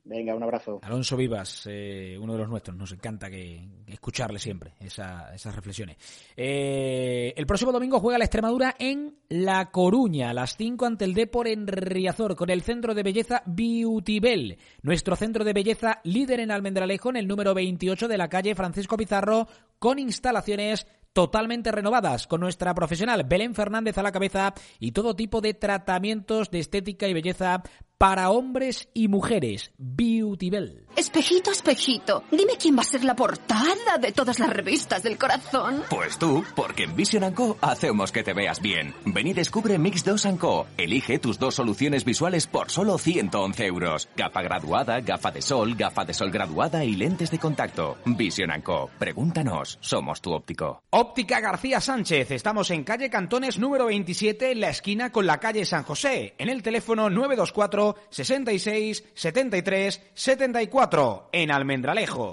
[0.07, 0.81] Venga, un abrazo.
[0.83, 2.77] Alonso Vivas, eh, uno de los nuestros.
[2.77, 5.97] Nos encanta que escucharle siempre esas reflexiones.
[6.37, 11.15] Eh, el próximo domingo juega la Extremadura en La Coruña, a las 5 ante el
[11.15, 14.59] Depor en Riazor, con el centro de belleza Beautybel.
[14.83, 18.99] Nuestro centro de belleza líder en Almendralejo, en el número 28 de la calle Francisco
[18.99, 19.49] Pizarro,
[19.79, 25.41] con instalaciones totalmente renovadas con nuestra profesional Belén Fernández a la cabeza y todo tipo
[25.41, 27.63] de tratamientos de estética y belleza
[27.99, 30.85] para hombres y mujeres, Beautybell.
[30.97, 35.83] Espejito, espejito, dime quién va a ser la portada de todas las revistas del corazón.
[35.91, 38.95] Pues tú, porque en Vision Co hacemos que te veas bien.
[39.05, 40.67] Ven y descubre Mix 2 Co.
[40.77, 44.09] Elige tus dos soluciones visuales por solo 111 euros.
[44.17, 47.97] Gafa graduada, gafa de sol, gafa de sol graduada y lentes de contacto.
[48.05, 48.91] Vision Co.
[48.99, 50.83] Pregúntanos, somos tu óptico.
[50.91, 52.31] Óptica García Sánchez.
[52.31, 56.35] Estamos en calle Cantones número 27, en la esquina con la calle San José.
[56.39, 62.33] En el teléfono 924 66 73 74 en Almendralejo.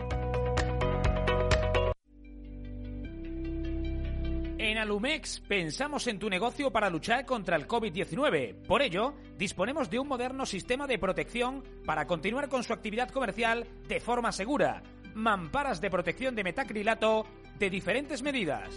[4.59, 8.67] En Alumex pensamos en tu negocio para luchar contra el COVID-19.
[8.67, 13.67] Por ello, disponemos de un moderno sistema de protección para continuar con su actividad comercial
[13.87, 14.83] de forma segura.
[15.15, 17.27] Mamparas de protección de metacrilato
[17.59, 18.71] de diferentes medidas.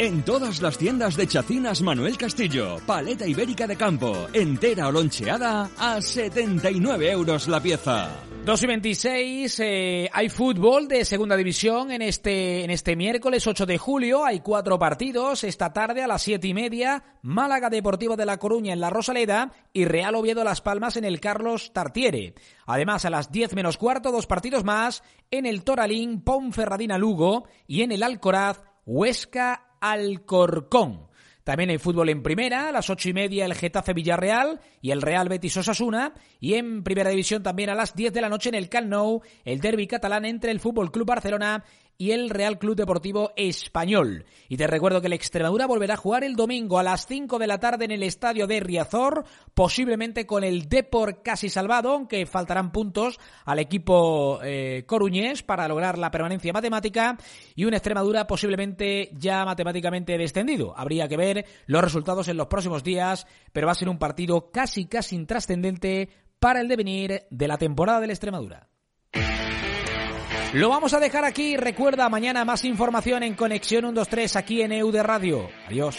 [0.04, 5.70] En todas las tiendas de chacinas Manuel Castillo, paleta ibérica de campo, entera o loncheada
[5.78, 8.10] a 79 euros la pieza.
[8.44, 13.66] 2 y 26, eh, hay fútbol de segunda división en este, en este miércoles 8
[13.66, 14.26] de julio.
[14.26, 15.46] Hay cuatro partidos.
[15.46, 19.54] Esta tarde a las siete y media, Málaga Deportivo de La Coruña en la Rosaleda
[19.72, 22.36] y Real Oviedo Las Palmas en el Carlos Tartiere.
[22.66, 25.02] Además, a las 10 menos cuarto, dos partidos más
[25.32, 31.08] en el Toralín, Ponferradina Lugo y en el Alcoraz, Huesca Alcorcón.
[31.44, 35.02] También hay fútbol en primera, a las ocho y media el Getafe Villarreal y el
[35.02, 36.14] Real Betis Osasuna.
[36.40, 39.22] Y en primera división también a las diez de la noche en el Camp Nou,
[39.44, 41.66] el derby catalán entre el Fútbol Club Barcelona
[41.98, 44.26] y el Real Club Deportivo Español.
[44.50, 47.48] Y te recuerdo que el Extremadura volverá a jugar el domingo a las 5 de
[47.48, 49.24] la tarde en el estadio de Riazor,
[49.54, 55.98] posiblemente con el Depor casi salvado, aunque faltarán puntos al equipo eh, coruñés para lograr
[55.98, 57.18] la permanencia matemática
[57.56, 60.74] y un Extremadura posiblemente ya matemáticamente descendido.
[60.78, 64.52] Habría que ver los resultados en los próximos días, pero va a ser un partido
[64.52, 68.68] casi casi intrascendente para el devenir de la temporada del Extremadura.
[70.54, 71.58] Lo vamos a dejar aquí.
[71.58, 75.50] Recuerda, mañana más información en Conexión 123 aquí en EUD Radio.
[75.68, 75.98] Adiós.